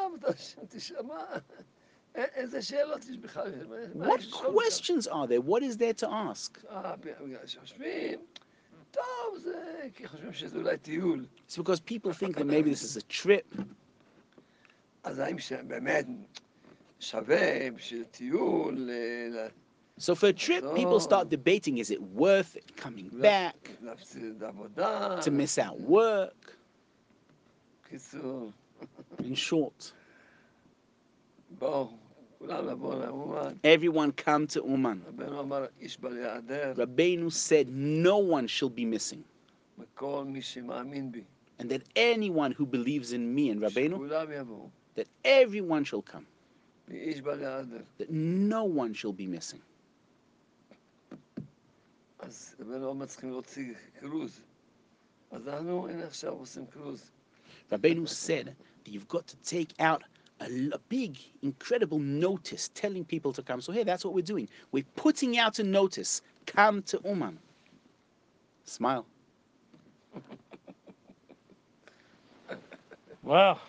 [4.31, 5.41] questions are there?
[5.41, 6.59] What is there to ask?
[8.92, 11.26] אה, בגלל שחושבים, טוב, זה כי חושבים שזה אולי טיול.
[11.48, 13.62] It's because people think that maybe this is a trip.
[15.02, 16.06] אז האם שבאמת
[17.00, 19.48] שווה בשביל טיול אה, ל-
[20.00, 25.20] So for a trip, people start debating, is it worth it coming back, להפסיד עבודה?
[25.20, 26.50] to miss out work?
[27.88, 28.50] קיצור,
[29.18, 29.92] In short,
[31.58, 32.01] בואו, כולם לבוא לאומן.
[33.63, 35.01] Everyone come to Uman.
[36.75, 39.23] Rabbeinu said, No one shall be missing.
[41.59, 46.25] And that anyone who believes in me and Rabbeinu, that everyone shall come.
[46.87, 49.61] That no one shall be missing.
[57.71, 60.03] Rabbeinu said that you've got to take out
[60.45, 63.61] a, big, incredible notice telling people to come.
[63.61, 64.47] So hey, that's what we're doing.
[64.71, 66.21] We're putting out a notice.
[66.45, 67.37] Come to Uman.
[68.65, 69.05] Smile.
[73.23, 73.61] Wow.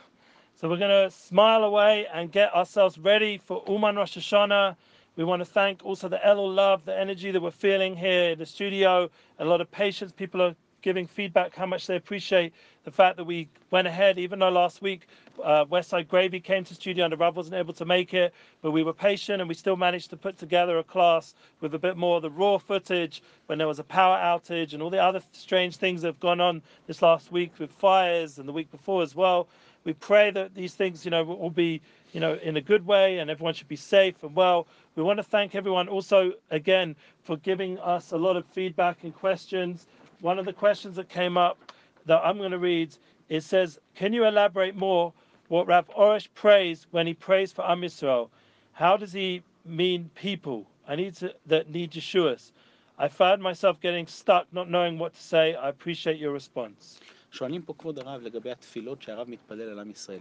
[0.57, 4.75] So we're going to smile away and get ourselves ready for Uman Rosh Hashanah.
[5.14, 8.39] We want to thank also the Elul love, the energy that we're feeling here in
[8.41, 9.09] the studio.
[9.39, 10.11] A lot of patience.
[10.11, 12.53] People are giving feedback how much they appreciate
[12.85, 15.07] the fact that we went ahead, even though last week
[15.43, 18.70] uh, Westside Gravy came to studio and the Rav wasn't able to make it, but
[18.70, 21.97] we were patient and we still managed to put together a class with a bit
[21.97, 25.20] more of the raw footage when there was a power outage and all the other
[25.32, 29.03] strange things that have gone on this last week with fires and the week before
[29.03, 29.49] as well.
[29.85, 31.80] We pray that these things, you know, will be,
[32.12, 34.66] you know, in a good way and everyone should be safe and well.
[34.95, 39.14] We want to thank everyone also again for giving us a lot of feedback and
[39.14, 39.87] questions.
[40.20, 41.59] One of the questions that came up
[42.07, 42.97] that I'm going to read.
[43.29, 45.13] It says, Can you elaborate more
[45.49, 48.29] what Rav Arush prays when he prays for Am Yisrael?
[48.73, 50.67] How does he mean people?
[50.87, 52.53] I need to, that need Yeshua's.
[52.99, 55.55] I found myself getting stuck, not knowing what to say.
[55.55, 57.01] I appreciate your response.
[57.31, 60.21] שואלים פה כבוד הרב לגבי התפילות שהרב מתפלל על עם ישראל.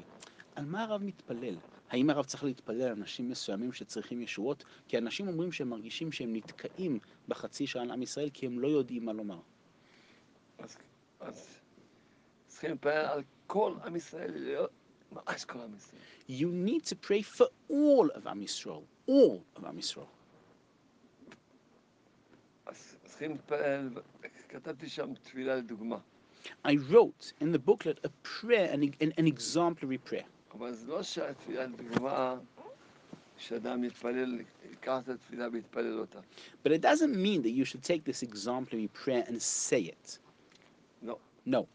[0.55, 1.55] על מה הרב מתפלל?
[1.89, 4.63] האם הרב צריך להתפלל על אנשים מסוימים שצריכים ישועות?
[4.87, 8.67] כי אנשים אומרים שהם מרגישים שהם נתקעים בחצי שעה על עם ישראל כי הם לא
[8.67, 9.39] יודעים מה לומר.
[10.59, 10.77] אז,
[11.19, 11.62] אז
[12.62, 14.70] צריכים להתפלל על כל עם ישראל, להיות-
[15.12, 16.00] ממש כל עם ישראל.
[16.28, 18.84] You need to pray for all of Am Yisrael.
[19.08, 20.08] All of Am Yisrael.
[22.66, 23.88] אז צריכים להתפלל,
[24.48, 25.98] כתבתי שם תפילה לדוגמה,
[26.66, 30.26] I wrote in the booklet a prayer, an, an, an exemplary prayer.
[30.54, 32.38] אבל זה לא שהתפילה לדוגמה,
[33.38, 34.40] שאדם יתפלל,
[34.70, 36.20] ייקח את התפילה ויתפלל אותה.
[36.64, 40.18] But it doesn't mean that you should take this exemplary prayer and say it.
[41.45, 41.67] No.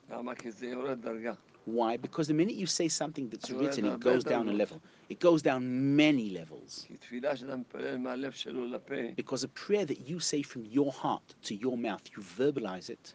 [1.66, 1.98] Why?
[1.98, 4.80] Because the minute you say something that's written, it goes down a level.
[5.10, 6.86] It goes down many levels.
[9.14, 13.12] Because a prayer that you say from your heart to your mouth, you verbalize it.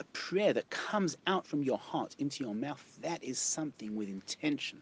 [0.00, 4.08] A prayer that comes out from your heart into your mouth, that is something with
[4.08, 4.80] intention.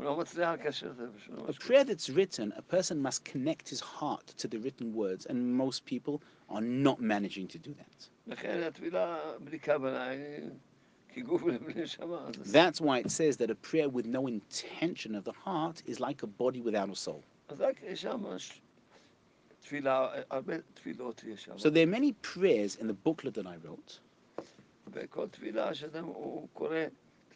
[0.00, 5.52] A prayer that's written, a person must connect his heart to the written words, and
[5.56, 8.08] most people are not managing to do that.
[12.46, 16.22] That's why it says that a prayer with no intention of the heart is like
[16.22, 17.24] a body without a soul.
[21.56, 23.98] So there are many prayers in the booklet that I wrote.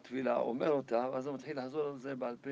[0.02, 2.50] תפילה שאדם הוא קורא תפילה, אומר אותה, ואז הוא מתחיל לחזור על זה בעל פה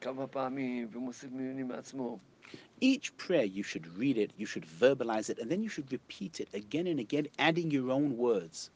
[0.00, 2.18] כמה פעמים, ומוסיף מילים מעצמו.
[2.80, 6.40] each prayer you should read it, you should verbalize it, and then you should repeat
[6.40, 8.70] it again and again, adding your own words.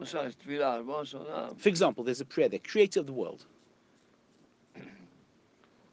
[0.00, 3.12] למשל, יש תפילה, ריבונו של עולם, For example, there's a prayer, the creator of the
[3.12, 3.44] world.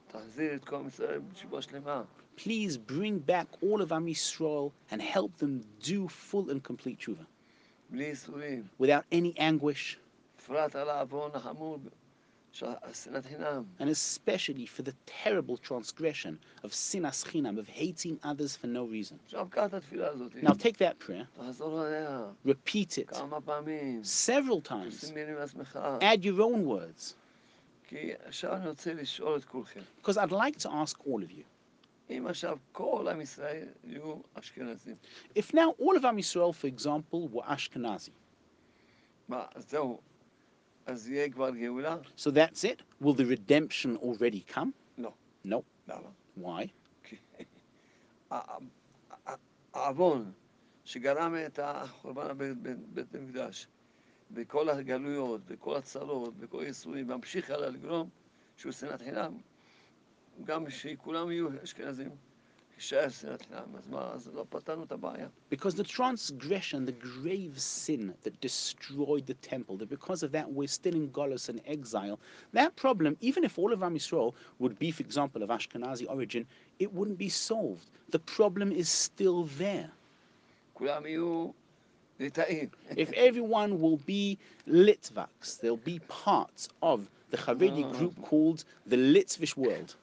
[0.07, 2.03] תחזיר את כל עם ישראל בתשובה שלמה.
[2.37, 7.25] Please bring back all of Am Yisrael and help them do full and complete tshuva
[7.89, 8.63] בלי ייסורים.
[8.79, 9.97] without any anguish,
[13.78, 19.20] And especially for the terrible transgression of sinas chinam, of hating others for no reason.
[19.32, 21.28] Now take that prayer,
[22.44, 23.08] repeat it.
[24.02, 25.12] Several times,
[26.00, 27.14] add your own words.
[27.88, 28.42] Because
[30.16, 31.44] I'd like to ask all of you.
[32.08, 32.42] If
[35.54, 38.10] now all of Am Yisrael, for example, were Ashkenazi,
[40.86, 41.96] אז זהו, אז יהיה כבר גאולה?
[42.16, 42.82] so that's it?
[43.02, 44.72] Will the redemption already come?
[44.98, 45.10] No.
[45.44, 45.62] No.
[45.88, 46.08] למה?
[46.42, 46.66] Why?
[49.72, 50.32] העוון
[50.84, 52.38] שגרם את החורבן
[52.94, 53.66] בית המקדש,
[54.30, 58.08] וכל הגלויות, וכל הצרות, וכל הייסורים, ממשיך הלאה לגרום
[58.56, 59.38] שהוא שנאת חינם.
[60.44, 62.10] גם שכולם יהיו אשכנזים,
[65.50, 70.66] Because the transgression, the grave sin that destroyed the temple, that because of that we're
[70.68, 72.18] still in Golos and exile,
[72.52, 76.46] that problem, even if all of Am Yisrael would be, for example, of Ashkenazi origin,
[76.78, 77.84] it wouldn't be solved.
[78.10, 79.90] The problem is still there.
[82.96, 89.56] if everyone will be Litvaks, they'll be part of the Haredi group called the Litvish
[89.56, 89.94] world.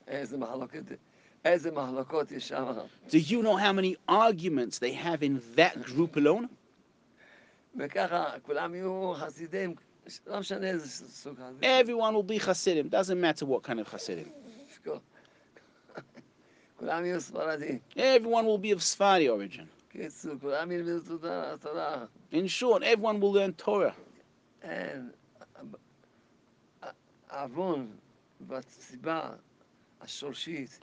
[1.43, 6.49] Do you know how many arguments they have in that group alone?
[11.61, 14.31] Everyone will be Hasidim, doesn't matter what kind of Hasidim.
[17.95, 19.68] Everyone will be of Sephardi origin.
[22.31, 23.95] In short, everyone will learn Torah.
[24.64, 25.14] And
[27.34, 27.89] Avon,
[28.47, 29.35] but Siba,
[30.03, 30.80] Ashorshit.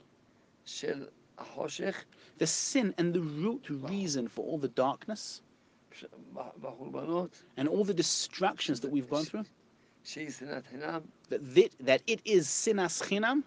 [2.37, 5.41] The sin and the root reason for all the darkness
[7.57, 9.45] and all the distractions that we've gone through.
[11.29, 13.43] That, that, that it is sinas chinam,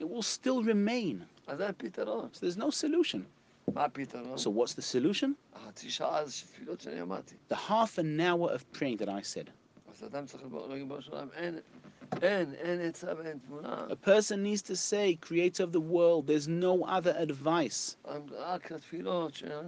[0.00, 1.26] it will still remain.
[1.46, 1.56] So
[2.40, 3.26] there's no solution.
[4.36, 5.36] So what's the solution?
[7.48, 9.50] The half an hour of praying that I said.
[12.12, 17.96] A person needs to say, Creator of the world, there's no other advice.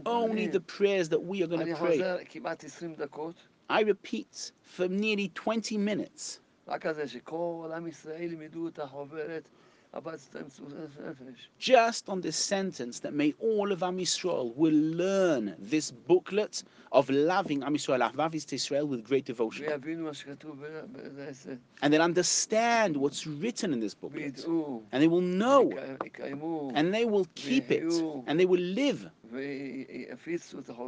[0.06, 1.98] Only the prayers that we are going to pray.
[3.68, 6.40] I repeat, for nearly 20 minutes.
[11.58, 16.62] Just on this sentence that may all of Am Yisrael will learn this booklet
[16.92, 19.66] of loving Am Yisrael, Ahavas with great devotion.
[21.82, 24.44] And they'll understand what's written in this booklet.
[24.92, 25.72] And they will know.
[26.74, 27.92] And they will keep it.
[28.26, 29.10] And they will live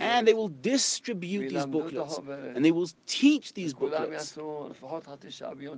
[0.01, 2.19] and they will distribute these booklets.
[2.55, 4.39] And they will teach these booklets.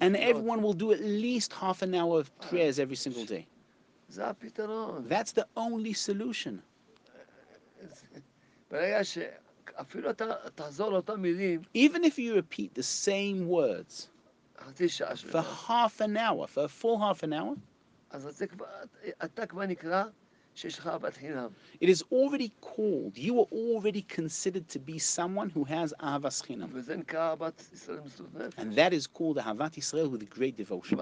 [0.01, 3.47] And everyone will do at least half an hour of prayers every single day.
[5.09, 6.63] That's the only solution.
[11.75, 14.09] Even if you repeat the same words
[15.31, 17.57] for half an hour, for a full half an hour,
[20.63, 23.19] it is already called.
[23.19, 26.71] You are already considered to be someone who has Ahavas Chinam.
[28.57, 31.01] And that is called Ahavat Israel with great devotion.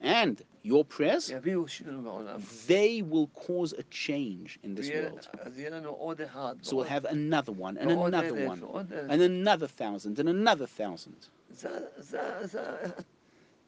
[0.00, 1.32] And your prayers,
[2.66, 5.28] they will cause a change in this world.
[6.62, 8.62] So we'll have another one, and another one,
[9.08, 11.28] and another thousand, and another thousand.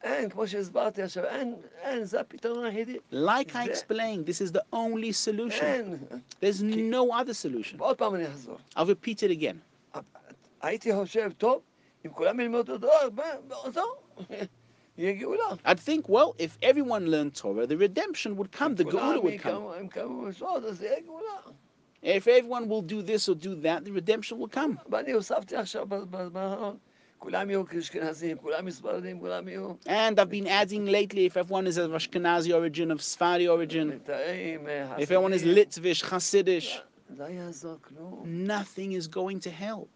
[0.04, 2.96] זה, זה, זה, אין, כמו שהסברתי עכשיו, אין, אין, זה הפתרון היחידי.
[3.12, 5.62] Like I זה- explained, this is the only solution.
[5.62, 5.96] אין.
[6.42, 7.76] There's no other solution.
[7.78, 8.56] ועוד פעם אני אחזור.
[8.76, 10.00] I'll repeat it again.
[10.62, 11.60] הייתי חושב, טוב,
[12.06, 12.94] אם כולם ילמדו תורה,
[13.72, 13.84] זהו,
[14.98, 15.44] יהיה גאולה.
[15.66, 19.40] I'd think, well, if everyone learned Torah, the redemption would come, the כולם Geula would
[19.42, 19.46] come.
[19.46, 21.40] יקיימו- הם קיימו מצוות, אז יהיה גאולה.
[22.02, 24.78] If everyone will do this or do that, the redemption will come.
[29.87, 35.11] And I've been adding lately, if everyone is of Ashkenazi origin, of Sephardi origin, if
[35.11, 36.81] everyone is Litvish, Hasidish,
[38.25, 39.89] nothing is going to help.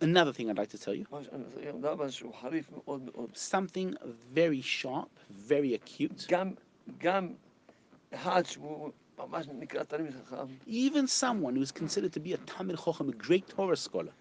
[0.00, 1.06] Another thing I'd like to tell you
[3.34, 3.96] something
[4.32, 6.26] very sharp, very acute.
[10.66, 14.12] Even someone who's considered to be a talmid chacham, a great Torah scholar.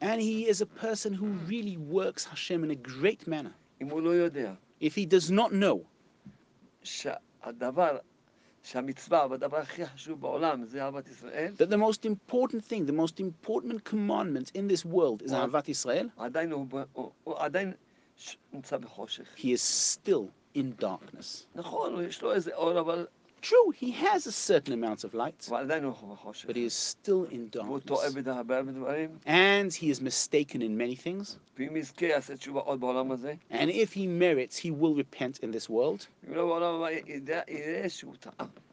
[0.00, 3.54] And he is a person who really works Hashem in a great manner.
[4.80, 5.84] If he does not know
[7.02, 7.20] that
[11.68, 16.10] the most important thing, the most important commandment in this world is Ahavat Israel,
[19.36, 21.46] he is still in darkness.
[23.42, 28.14] True, he has a certain amount of light, but he is still in darkness.
[29.26, 31.38] And he is mistaken in many things.
[31.58, 31.76] And
[33.70, 36.06] if he merits, he will repent in this world.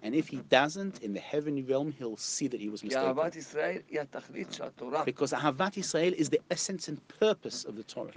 [0.03, 3.15] And if he doesn't, in the heavenly realm, he'll see that he was mistaken.
[5.06, 8.11] Because Ahavat Yisrael is the essence and purpose of the Torah.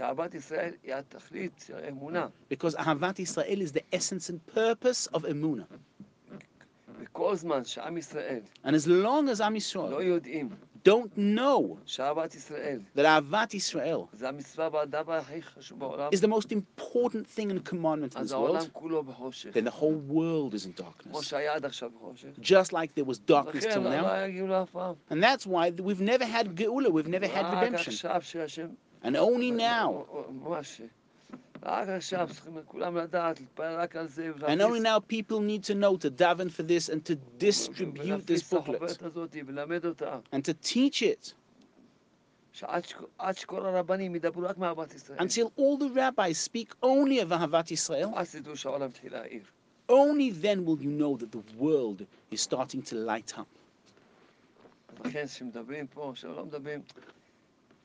[2.48, 5.66] Because Ahavat Yisrael is the essence and purpose of Emunah.
[7.09, 10.49] וכל זמן שעם ישראל And as long as Am לא Yisrael יודעים
[10.87, 16.27] don't know שאהבת ישראל that Ahavat Israel זה המצווה והדבר הכי חשוב בעולם, is the
[16.27, 19.49] most important thing and commandment in אז this העולם world, כולו בחושך.
[19.53, 21.21] then the whole world is in כמו darkness.
[21.21, 22.27] שהיה עד עכשיו בחושך.
[22.39, 24.05] Just like there was darkness לכן till לא now.
[24.05, 24.95] היה גאולה אף פעם.
[25.11, 27.89] And that's why we've never had Geula, we've never had רק redemption.
[27.89, 28.67] עכשיו שהשם...
[29.03, 30.05] And only now,
[31.62, 31.90] and
[34.62, 38.98] only now people need to know to daven for this and to distribute this booklet
[40.32, 41.34] and to teach it.
[45.18, 48.14] Until all the rabbis speak only of Ahavat Israel,
[49.88, 53.48] only then will you know that the world is starting to light up.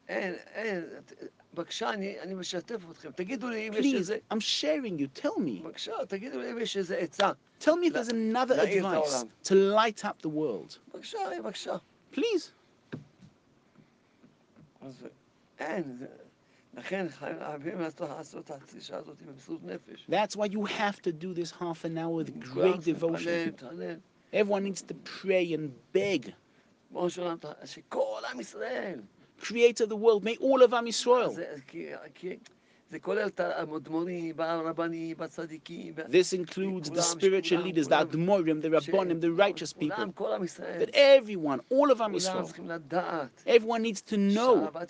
[0.10, 0.84] אין, אין,
[1.54, 3.12] בבקשה, אני, אני משתף אתכם.
[3.12, 5.22] תגידו לי אם יש Please, איזה, I'm sharing you.
[5.22, 5.64] Tell me.
[5.64, 7.32] בבקשה, תגידו לי אם יש איזה עצה.
[7.62, 10.78] Tell me if there's another advice to light up the world.
[10.94, 11.76] בבקשה, בבקשה.
[12.14, 12.52] Please.
[14.82, 15.06] אז
[15.60, 16.06] אין, זה-
[16.74, 20.08] לכן חייבים לעשות את התסישה הזאת במסירות נפש.
[20.10, 23.56] That's why you have to do this half an hour with great devotion.
[24.34, 26.32] Everyone needs to pray and beg.
[27.66, 29.00] שכל עם ישראל.
[29.40, 31.36] Creator of the world, may all of Am Yisrael.
[36.10, 40.06] This includes the spiritual leaders, the Admorim, the Rabbonim, the righteous people.
[40.06, 44.90] That everyone, all of Am Yisrael, everyone needs to know that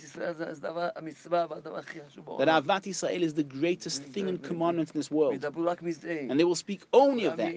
[2.47, 5.43] Ahavat Yisrael is the greatest thing and commandment in this world.
[5.43, 7.53] And they will speak only of that.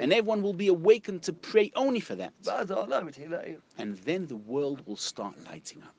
[0.00, 2.32] And everyone will be awakened to pray only for that.
[3.78, 5.94] And then the world will start lighting up.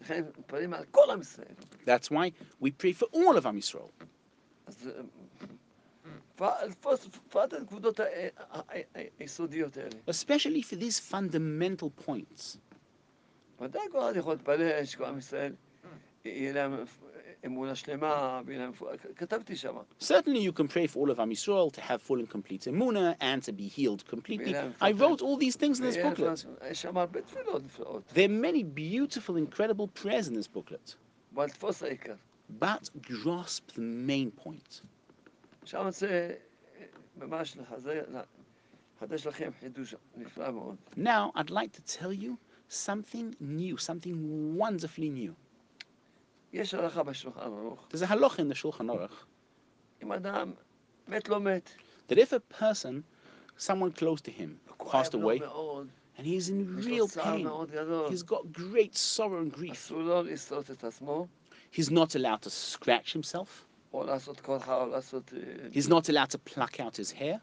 [0.00, 1.54] לכן זה- לכן מתפללים על כל עם ישראל.
[1.84, 2.30] That's why
[2.62, 4.04] we pray for all of Am Yisrael.
[4.66, 5.02] אז אה,
[6.36, 8.08] פ- לפרוס- לפרט את הנקודות ה- ה-
[8.38, 9.90] ה- ה- היסודיות האלה.
[10.10, 12.56] Especially for these fundamental points.
[13.60, 15.54] ודאי כל אחד יכול להתפלל שכל עם ישראל
[16.24, 16.84] יהיה להם
[17.46, 18.72] אמונה שלמה, ויהיה להם...
[19.16, 19.76] כתבתי שם.
[20.00, 23.14] Certainly, you can pray for all of Am Yisrael to have full and complete emunah
[23.20, 24.54] and to be healed completely.
[24.80, 26.44] I wrote all these things in this ויהיה booklet.
[26.46, 28.02] להם- יש שם הרבה תפילות נפלאות.
[28.14, 30.94] There are many beautiful, incredible prayers in this booklet,
[31.34, 32.14] אבל תפוס העיקר.
[32.60, 34.80] but grasp the main point.
[35.62, 36.34] עכשיו אני רוצה אה,
[37.16, 38.02] ממש לחזר,
[39.00, 40.76] לחדש לכם חידוש נפלא מאוד.
[40.96, 42.36] Now, I'd like to tell you
[42.68, 44.16] something new, something
[44.58, 45.32] wonderfully new.
[46.53, 47.87] יש הלכה בשולחן ערוך.
[47.89, 49.25] There's a halacha in the Shulchan Aruch.
[50.03, 50.53] אם אדם
[51.07, 51.69] מת לא מת.
[52.09, 53.03] That if a person,
[53.57, 54.59] someone close to him,
[54.91, 55.41] passed away,
[56.17, 57.47] and he's in real pain,
[58.09, 59.91] he's got great sorrow and grief,
[61.71, 63.65] he's not allowed to scratch himself.
[65.71, 67.41] He's not allowed to pluck out his hair.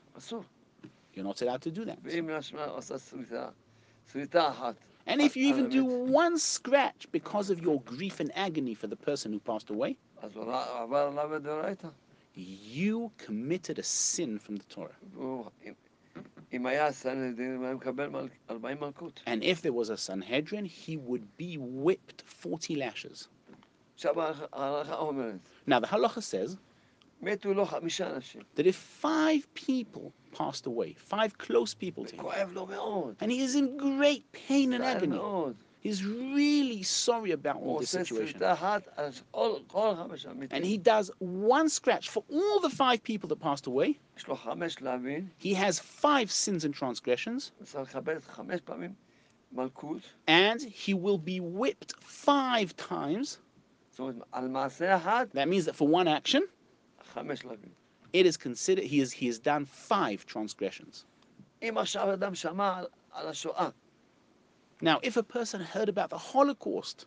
[1.15, 1.99] You're not allowed to do that.
[5.09, 8.97] And if you even do one scratch because of your grief and agony for the
[8.97, 9.97] person who passed away,
[12.35, 14.95] you committed a sin from the Torah.
[19.27, 23.29] And if there was a Sanhedrin, he would be whipped 40 lashes.
[24.05, 26.59] Now the halacha says
[28.55, 32.23] that if five people passed away, five close people to him,
[33.21, 35.17] and he is in great pain and agony,
[35.81, 38.39] he's really sorry about all this situation.
[40.51, 43.99] And he does one scratch for all the five people that passed away.
[45.39, 47.53] He has five sins and transgressions.
[50.27, 53.39] And he will be whipped five times.
[53.97, 56.47] That means that for one action,
[58.13, 61.05] it is considered, he, is, he has done five transgressions.
[64.81, 67.07] Now, if a person heard about the Holocaust,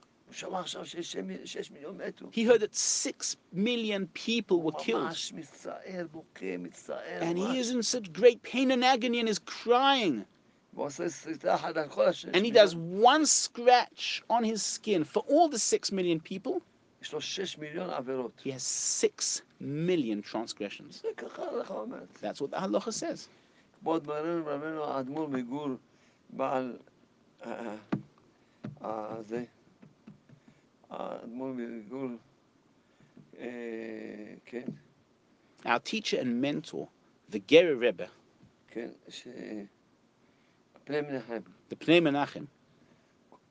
[2.32, 5.16] he heard that six million people were killed.
[7.20, 10.26] And he is in such great pain and agony and is crying.
[10.78, 16.62] And he does one scratch on his skin for all the six million people.
[18.44, 21.04] He has six million transgressions.
[22.22, 23.28] That's what the halacha says.
[35.66, 36.88] Our teacher and mentor,
[37.30, 38.10] the Gerrer Rebbe,
[38.74, 39.66] the
[40.88, 42.48] Pnei Menachem,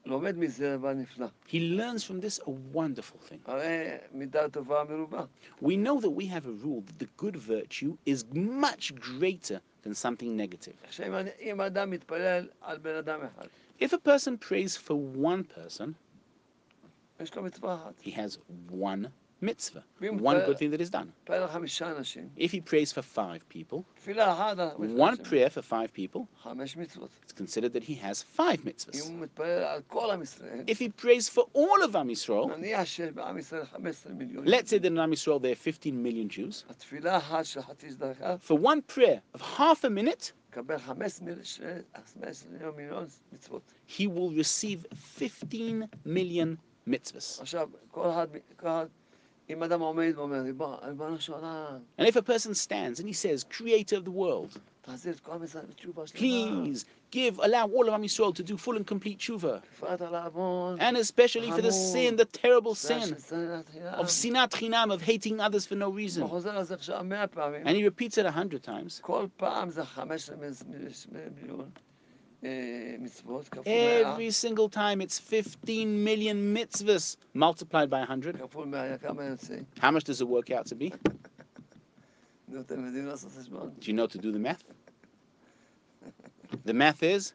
[0.09, 1.27] לומד מזה דבר נפלא.
[1.47, 3.37] he learns from this a wonderful thing.
[3.45, 5.25] הרי מידה טובה מרובה.
[5.61, 9.93] We know that we have a rule that the good virtue is much greater than
[9.93, 10.73] something negative.
[10.83, 13.47] עכשיו, אם אני- אם אדם מתפלל על בן אדם אחד,
[13.81, 15.87] If a person prays for one person,
[17.19, 18.01] יש לו מצווה אחת.
[18.03, 18.37] he has
[18.71, 19.05] one
[19.40, 21.12] mitzvah, one good thing that is done.
[22.36, 23.84] If he prays for five people,
[24.76, 26.28] one prayer for five people,
[27.22, 29.00] it's considered that he has five mitzvahs.
[30.66, 32.48] If he prays for all of Am Yisrael,
[34.46, 36.64] let's say that in Am Yisrael there are 15 million Jews,
[38.40, 40.32] for one prayer of half a minute,
[43.86, 46.58] he will receive 15 million
[46.88, 47.40] mitzvahs.
[49.50, 49.62] And
[52.08, 54.60] if a person stands and he says, Creator of the world,
[56.14, 59.62] please give, allow all of Am Yisrael to do full and complete tshuva.
[60.80, 65.74] And especially for the sin, the terrible sin of sinat chinam, of hating others for
[65.74, 66.22] no reason.
[66.22, 69.02] And he repeats it a hundred times.
[73.66, 78.36] Every single time it's 15 million mitzvahs multiplied by 100.
[79.80, 80.92] How much does it work out to be?
[83.80, 84.62] Do you know to do the math?
[86.64, 87.32] The math is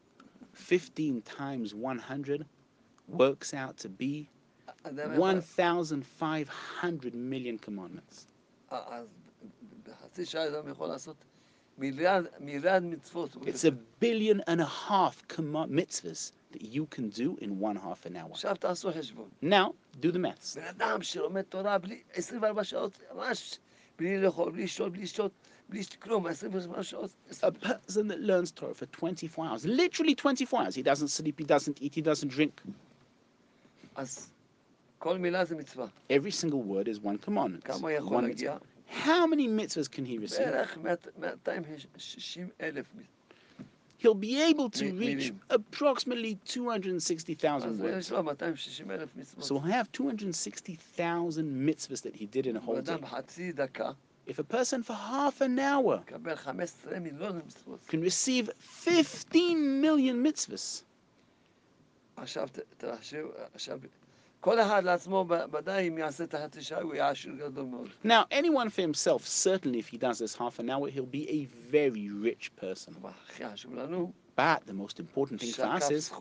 [0.53, 2.45] 15 times 100
[3.07, 4.29] works out to be
[4.83, 8.27] 1,500 million commandments.
[13.45, 18.15] It's a billion and a half mitzvahs that you can do in one half an
[18.15, 18.31] hour.
[19.41, 20.55] Now, do the maths.
[27.43, 31.45] A person that learns Torah for 24 hours, literally 24 hours, he doesn't sleep, he
[31.45, 32.61] doesn't eat, he doesn't drink.
[36.09, 37.63] Every single word is one commandment.
[38.45, 38.55] One.
[38.87, 40.53] How many mitzvahs can he receive?
[43.97, 48.07] He'll be able to reach approximately 260,000 words.
[48.07, 52.97] So we'll have 260,000 mitzvahs that he did in a whole day.
[54.27, 56.03] If a person for half an hour
[57.87, 60.83] can receive 15 million mitzvahs,
[68.03, 71.45] now, anyone for himself, certainly if he does this half an hour, he'll be a
[71.45, 72.95] very rich person.
[74.35, 76.11] But the most important thing for us is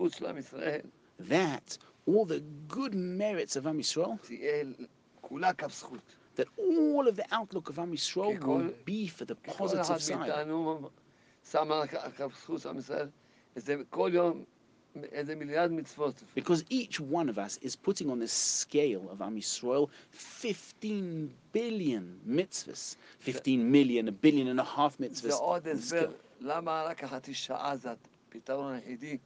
[1.18, 4.18] that all the good merits of Am Yisrael,
[6.36, 10.30] that all of the outlook of Am Yisrael will be for the positive side.
[16.34, 22.20] Because each one of us is putting on this scale of Am Yisrael 15 billion
[22.28, 25.22] mitzvahs, 15 million, a billion and a half mitzvahs.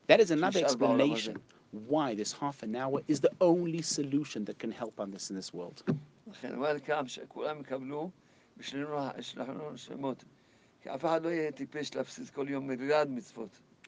[0.07, 1.39] That is another explanation
[1.73, 5.37] why this half an hour is the only solution that can help on this in
[5.37, 5.83] this world.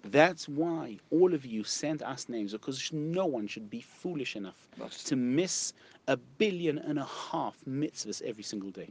[0.04, 4.68] That's why all of you sent us names because no one should be foolish enough
[5.04, 5.72] to miss
[6.08, 8.88] a billion and a half mitzvahs every single day.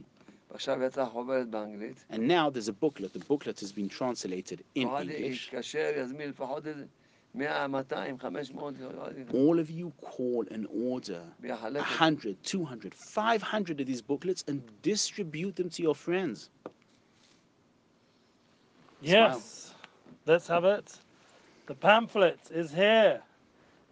[2.10, 3.12] And now there's a booklet.
[3.12, 5.50] The booklet has been translated in English.
[9.32, 15.70] All of you call and order 100, 200, 500 of these booklets and distribute them
[15.70, 16.50] to your friends.
[19.00, 19.42] Yes.
[19.42, 19.59] Smile
[20.30, 20.96] let's have it.
[21.66, 23.20] The pamphlet is here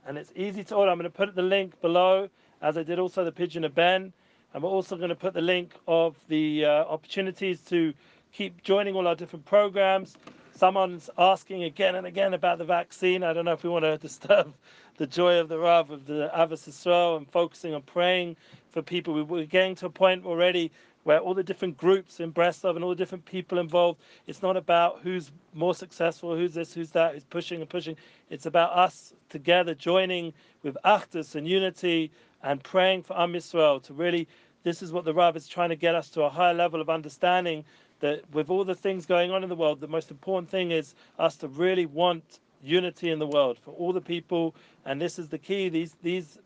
[0.06, 0.93] and it's easy to order.
[0.93, 2.28] I'm going to put the link below
[2.62, 4.12] as I did also the Pidyon Nefesh.
[4.55, 7.93] And we're also going to put the link of the uh, opportunities to
[8.32, 10.16] keep joining all our different programs.
[10.55, 13.24] someone's asking again and again about the vaccine.
[13.24, 14.55] I don't know if we want to disturb
[14.97, 18.36] the joy of the Rav of the Ahavas Yisrael and focusing on praying
[18.70, 19.12] for people.
[19.12, 20.70] We- We're getting to a point already
[21.09, 24.59] where all the different groups in Breslov and all the different people involved, it's not
[24.59, 27.97] about who's more successful, who's this, who's that, who's pushing and pushing.
[28.29, 32.11] It's about us together joining with Achdus and unity
[32.43, 34.29] and praying for Am Yisrael to really,
[34.65, 36.91] this is what the Rav is trying to get us to a higher level of
[36.91, 37.65] understanding
[38.01, 40.95] that with all the things going on in the world, the most important thing is
[41.19, 44.55] us to really want unity in the world for all the people.
[44.85, 45.71] And this is the key.
[45.71, 46.39] These, these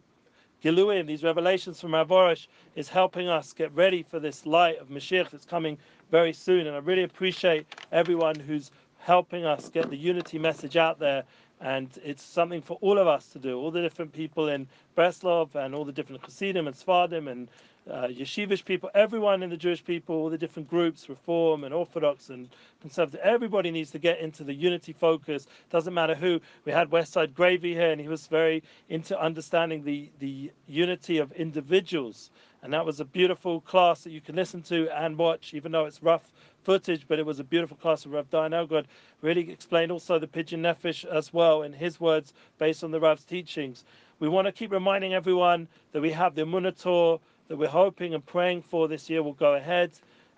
[0.62, 5.30] Giluim, these revelations from Avorish, is helping us get ready for this light of Mashiach
[5.30, 5.76] that's coming
[6.10, 6.68] very soon.
[6.68, 11.24] And I really appreciate everyone who's helping us get the unity message out there.
[11.60, 13.58] And it's something for all of us to do.
[13.58, 17.48] All the different people in Breslov and all the different Hasidim and Sfardim and
[17.90, 22.30] uh, yeshivish people, everyone in the Jewish people, all the different groups, Reform and Orthodox
[22.30, 22.48] and
[22.80, 25.46] Conservative, everybody needs to get into the unity focus.
[25.70, 26.40] Doesn't matter who.
[26.64, 31.32] We had Westside Gravy here, and he was very into understanding the the unity of
[31.32, 32.30] individuals,
[32.62, 35.86] and that was a beautiful class that you can listen to and watch, even though
[35.86, 36.32] it's rough
[36.62, 38.86] footage, but it was a beautiful class of Rav Dayan Elgod.
[39.20, 43.24] Really explained also the pidyon nefesh as well in his words based on the Rav's
[43.24, 43.84] teachings.
[44.20, 47.18] We want to keep reminding everyone that we have the Emunah tour
[47.52, 49.90] that we're hoping and praying for this year will go ahead.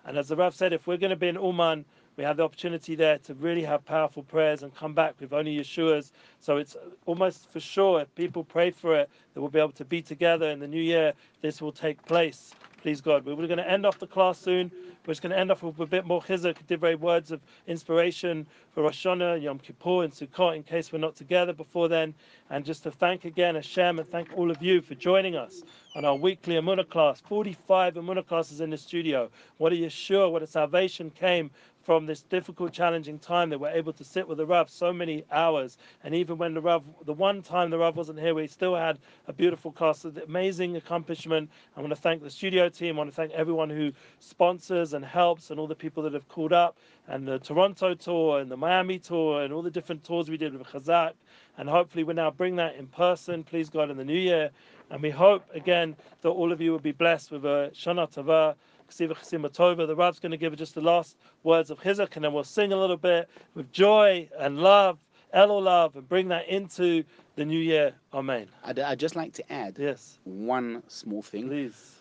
[0.03, 1.85] And as the Rav said, if we're going to be in Uman,
[2.17, 5.57] we have the opportunity there to really have powerful prayers and come back with only
[5.57, 6.11] Yeshua's.
[6.41, 6.75] So it's
[7.05, 10.49] almost for sure, if people pray for it, that we'll be able to be together
[10.49, 11.13] in the new year.
[11.39, 12.53] This will take place.
[12.85, 13.25] Please God.
[13.25, 14.71] We're going to end off the class soon.
[15.07, 18.45] We're just going to end off with a bit more chizuk, divrei words of inspiration
[18.75, 22.13] for Rosh Hashanah, Yom Kippur, and Sukkot, in case we're not together before then.
[22.51, 25.63] And just to thank again Hashem and thank all of you for joining us
[25.95, 27.21] on our weekly Emunah class.
[27.21, 29.31] 45 Emunah classes in the studio.
[29.57, 31.49] What a Yeshua, what a salvation came
[31.85, 35.23] from this difficult, challenging time that we're able to sit with the Rav so many
[35.31, 35.77] hours.
[36.03, 38.97] And even when the Rav, the one time the Rav wasn't here, we still had
[39.27, 39.99] a beautiful class.
[39.99, 41.51] So amazing accomplishment.
[41.77, 42.95] I want to thank the studio team.
[42.95, 46.27] I want to thank everyone who sponsors and helps and all the people that have
[46.27, 46.75] called up
[47.07, 50.57] and the Toronto tour and the Miami tour and all the different tours we did
[50.57, 51.13] with Chazak.
[51.57, 54.49] And hopefully we now bring that in person, please God, in the new year.
[54.89, 58.55] And we hope again that all of you will be blessed with a Shana Tova,
[58.89, 59.87] Ksiva Tova.
[59.87, 62.71] The Rav's going to give just the last words of Chizuk, and then we'll sing
[62.73, 64.99] a little bit with joy and love,
[65.35, 67.03] Elul love, and bring that into
[67.35, 67.93] the new year.
[68.13, 68.47] Amen.
[68.63, 71.47] I'd, I'd just like to add Yes, one small thing.
[71.49, 71.95] please.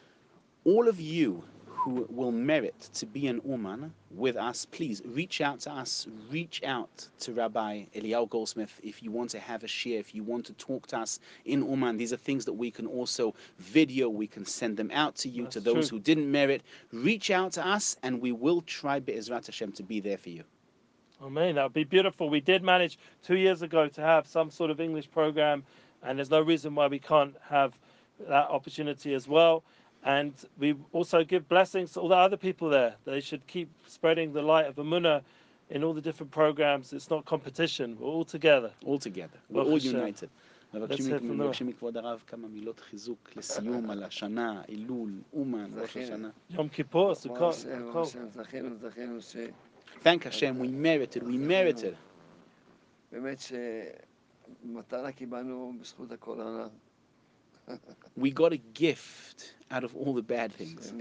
[0.65, 1.43] all of you
[1.85, 6.07] who will merit to be an Uman with us, please reach out to us.
[6.31, 10.23] Reach out to Rabbi Eliyahu Goldsmith if you want to have a share, if you
[10.23, 11.99] want to talk to us in Uman.
[11.99, 14.09] These are things that we can also video.
[14.09, 15.99] We can send them out to you, to those true.
[15.99, 16.63] who didn't merit.
[16.91, 20.43] Reach out to us and we will try, Be'ezrat Hashem, to be there for you.
[21.23, 21.57] Amen.
[21.57, 22.31] That would be beautiful.
[22.31, 25.63] We did manage two years ago to have some sort of English program,
[26.03, 27.75] and there's no reason why we can't have
[28.27, 29.63] that opportunity as well.
[30.05, 32.95] And we also give blessings to all the other people there.
[33.07, 35.23] They should keep spreading the light of Emunah
[35.71, 36.93] in all the different programs.
[36.93, 37.97] It's not competition.
[37.99, 38.71] We're all together.
[38.85, 39.39] All together.
[39.49, 40.29] We're all united.
[40.75, 46.31] מבקשים מכבוד הרב כמה מילות חיזוק לסיום על השנה, אלול, אומן, ראש השנה.
[46.51, 49.37] יום כיפור, זכינו, זכינו ש...
[50.05, 51.95] Thank Hashem, we merited, we merited.
[53.13, 53.53] באמת
[55.17, 56.69] קיבלנו בזכות הקורונה
[58.17, 60.93] we got a gift out of all the bad things.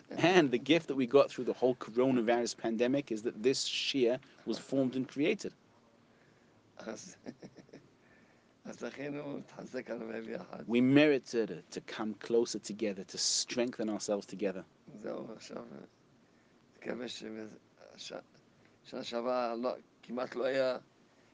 [0.18, 4.18] and the gift that we got through the whole coronavirus pandemic is that this Shia
[4.46, 5.52] was formed and created.
[10.66, 14.64] we merited it to come closer together, to strengthen ourselves together.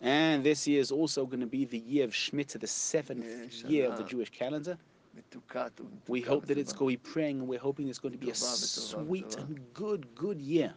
[0.00, 3.24] And this year is also going to be the year of Shemitah, the seventh
[3.64, 4.78] year of the Jewish calendar.
[6.06, 8.30] We hope that it's going to be praying, and we're hoping it's going to be
[8.30, 10.72] a sweet and good, good year.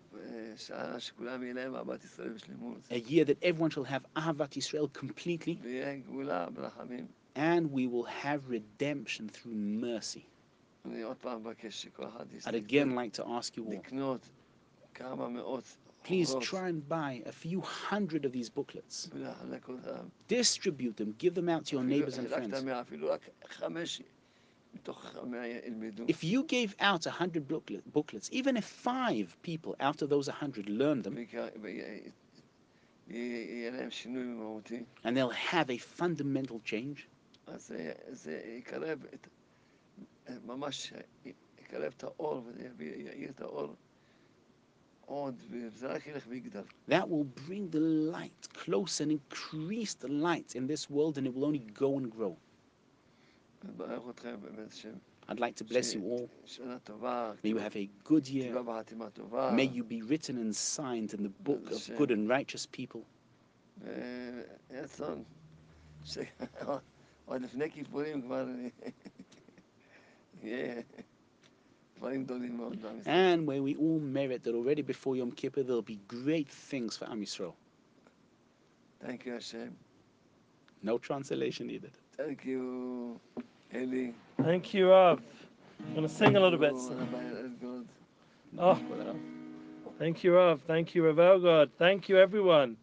[2.90, 5.60] A year that everyone shall have Ahavat Yisrael completely.
[7.36, 10.26] And we will have redemption through mercy.
[12.46, 14.12] I'd again like to ask you all
[16.04, 19.10] Please try and buy a few hundred of these booklets.
[20.28, 22.64] Distribute them, give them out to your neighbors and friends.
[26.08, 27.48] If you gave out 100
[27.94, 31.16] booklets, even if five people out of those 100 learn them,
[35.04, 37.08] and they'll have a fundamental change,
[46.88, 51.34] that will bring the light close and increase the light in this world, and it
[51.36, 52.38] will only go and grow.
[55.28, 56.30] I'd like to bless you all.
[57.44, 58.54] May you have a good year.
[59.56, 63.06] May you be written and signed in the book of good and righteous people.
[73.06, 77.06] And when we all merit that already before Yom Kippur, there'll be great things for
[77.06, 77.54] Am Yisrael.
[79.06, 79.76] Thank you, Hashem.
[80.84, 81.92] No translation needed.
[82.18, 83.20] Thank you,
[83.74, 84.12] Eli.
[84.42, 85.22] Thank you, Rav.
[85.80, 86.74] I'm going to sing a little bit.
[88.58, 88.80] Oh,
[90.00, 90.62] thank you, Rav.
[90.62, 91.70] Thank you, Rav Elgod.
[91.78, 92.78] Thank you, everyone.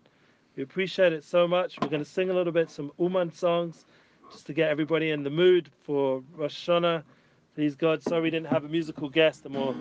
[0.57, 1.77] We appreciate it so much.
[1.81, 3.85] We're going to sing a little bit, some Uman songs,
[4.31, 7.03] just to get everybody in the mood for Rosh Hashanah.
[7.59, 9.75] Please, God, sorry we didn't have a musical guest, a more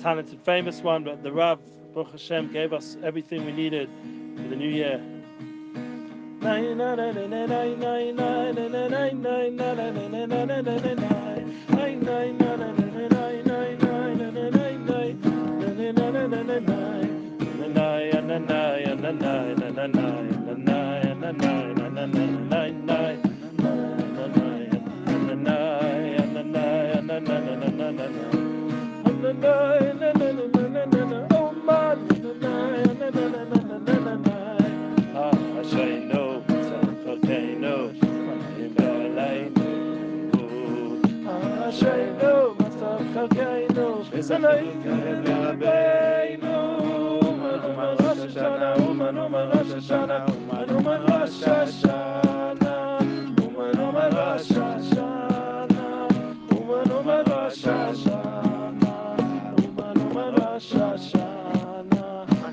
[0.00, 1.58] talented, famous one, but the Rav,
[1.92, 3.88] Baruch Hashem, gave us everything we needed
[4.36, 5.02] for the new year.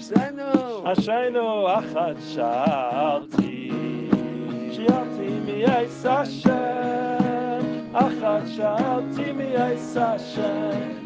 [0.07, 0.93] אשרינו!
[0.93, 3.71] אשרינו אחת שאלתי,
[4.71, 7.59] שאלתי מי עש השם,
[7.93, 11.00] אחת שאלתי מי עש השם,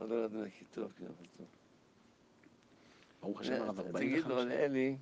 [0.00, 1.46] עוד לא ירדנו לכיתוב, כן, אבל טוב.
[3.22, 4.44] ברוך השם הרב תגיד לו 45.
[4.52, 4.96] לאלי,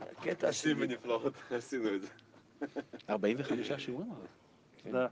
[0.00, 2.08] הקטע שלי, בנפלאות, עשינו את זה.
[3.10, 4.26] 45 שיעורים הרב.
[4.82, 5.06] תודה.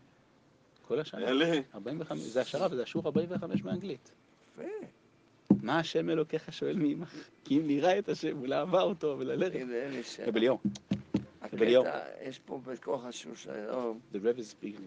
[0.88, 1.28] כל השנה.
[1.28, 4.12] אלי, 45, זה השערה וזה השיעור 45 באנגלית.
[4.52, 4.62] יפה.
[5.62, 7.28] מה השם אלוקיך שואל מעמך?
[7.44, 9.52] כי אם לירא את השם ולאהבה אותו וללכת.
[9.52, 10.20] תגיד לאלי ש...
[10.20, 10.58] רב אליהו,
[11.52, 11.86] אליהו.
[11.86, 14.82] הקטע, יש פה בכוח השוש היום, the Rebbe is speaking.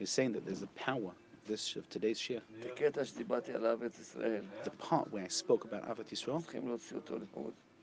[0.00, 1.12] He's saying that there's a power
[1.46, 2.40] this of today's shiur.
[4.64, 6.42] The part where I spoke about Ahavat Yisrael,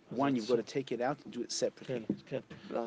[0.10, 2.06] one, you've got to take it out and do it separately.
[2.30, 2.82] The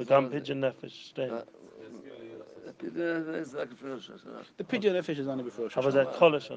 [4.65, 6.49] pidyon nefesh is only before Rosh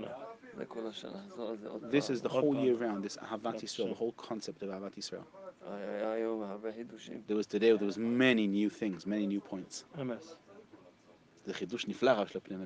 [1.92, 5.26] This is the whole year round, this Ahavat Yisrael, the whole concept of Ahavat Yisrael.
[7.28, 9.86] There was today, there was many new things, many new points.
[11.46, 12.62] The חידוש נפלא רב של הפנים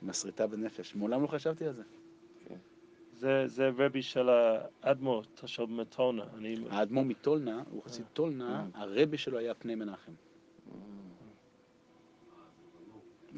[0.00, 0.06] כן.
[0.06, 0.94] עם הסריטה בנפש.
[0.94, 1.82] מעולם לא חשבתי על זה.
[3.18, 4.28] זה, זה רבי של
[4.82, 6.24] האדמו"ר של מטונה.
[6.34, 6.56] אני...
[6.70, 10.12] האדמו"ר מטולנה, הוא חסיד טולנה, הרבי שלו היה פני מנחם.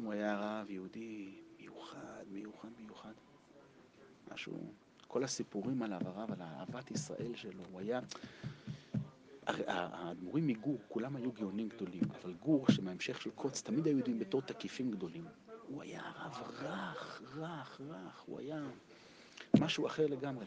[0.03, 3.13] הוא היה רב יהודי מיוחד, מיוחד, מיוחד.
[4.33, 4.53] משהו,
[5.07, 7.99] כל הסיפורים עליו, הרב, על אהבת ישראל שלו, הוא היה...
[9.67, 14.41] האדמו"רים מגור, כולם היו גאונים גדולים, אבל גור, שמהמשך של קוץ, תמיד היו ידועים בתור
[14.41, 15.25] תקיפים גדולים.
[15.69, 18.61] הוא היה רב רך, רך, רך, הוא היה
[19.59, 20.45] משהו אחר לגמרי.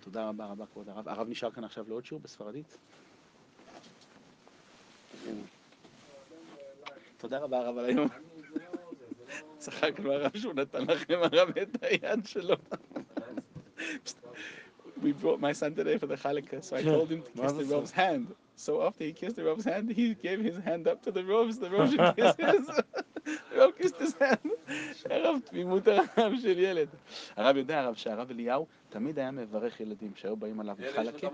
[0.00, 1.08] תודה רבה רבה, כבוד הרב.
[1.08, 2.78] הרב נשאר כאן עכשיו לעוד שיעור בספרדית?
[7.16, 8.08] תודה רבה הרב על היום.
[9.58, 12.56] צחקנו הרב שהוא נתן לכם הרב את היד שלו.
[15.02, 17.64] We brought my son today for the Chalakah, so I told him to kiss the
[17.64, 18.26] Rov's hand.
[18.66, 21.58] So after he kissed the Rov's hand, he gave his hand up to the Rov's,
[21.58, 22.66] the Rov should kiss his.
[23.50, 24.50] the Rov kissed his hand.
[25.10, 26.88] הרב, תמימות הרב של ילד.
[27.36, 31.28] הרב יודע, הרב, שהרב אליהו תמיד היה מברך ילדים שהיו באים עליו לחלקה,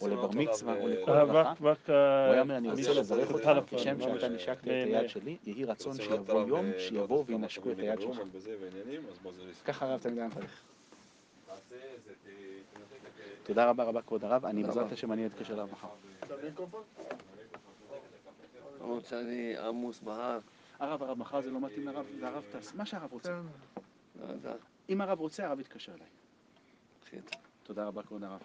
[0.00, 1.50] או לבר מצווה, או לכל הרב, ברכה.
[1.50, 1.78] רק, רק...
[1.88, 1.96] הוא
[2.32, 4.28] היה אומר, אני אה, רוצה לברך אותך, כשם שאתה.
[4.28, 8.20] נשקת את היד שלי, יהי רצון שיבוא יום, שיבואו וינשקו את היד שלך.
[9.64, 10.62] ככה הרב תמיד היה מברך.
[13.42, 15.88] תודה רבה רבה כבוד הרב, אני בעזרת השם אני אתקשר אליו מחר.
[18.80, 20.38] למרות שאני עמוס בהר,
[20.78, 23.40] הרב, הרב, מחר זה לא מתאים לרב, זה הרב טס, מה שהרב רוצה.
[24.20, 24.54] לא יודע,
[24.88, 27.22] אם הרב רוצה, הרב יתקשר אליי.
[27.62, 28.40] תודה רבה כבוד הרב.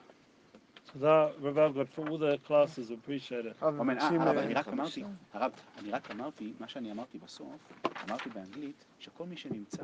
[0.93, 3.63] תודה, רב אלגרד, for all the classes, appreciate it.
[3.63, 4.67] אה, הרב, אני רק.
[4.67, 5.03] אמרתי,
[5.33, 7.73] הרב, אני רק אמרתי, מה שאני אמרתי בסוף,
[8.09, 9.83] אמרתי באנגלית, שכל מי שנמצא,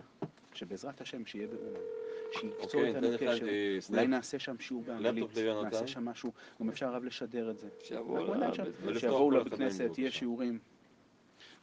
[0.53, 1.79] שבעזרת השם שיהיה באומן,
[2.59, 3.77] אוקיי, איתנו קשר, אה.
[3.89, 5.25] אולי נעשה שם שיעור באנגלית.
[5.63, 6.31] נעשה שם משהו,
[6.61, 7.67] אם אפשר הרב לשדר את זה.
[7.83, 9.31] שיבואו.
[9.31, 10.11] לבית כנסת, יהיה.
[10.11, 10.59] שיעורים.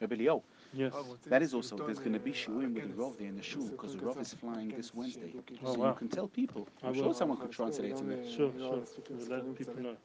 [0.01, 0.41] רב אליהו,
[0.73, 0.93] Yes.
[1.27, 3.65] that is also, there's going to be shiurim with the Rov there in the shul,
[3.73, 5.31] because the Rov is flying this Wednesday.
[5.35, 5.89] Oh, So wow.
[5.89, 6.61] you can tell people.
[6.83, 7.13] I'm sure will.
[7.13, 8.21] someone could translate to them.
[8.37, 8.81] Sure, sure.
[9.09, 9.95] We'll let people know.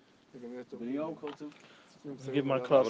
[2.37, 2.87] Give my class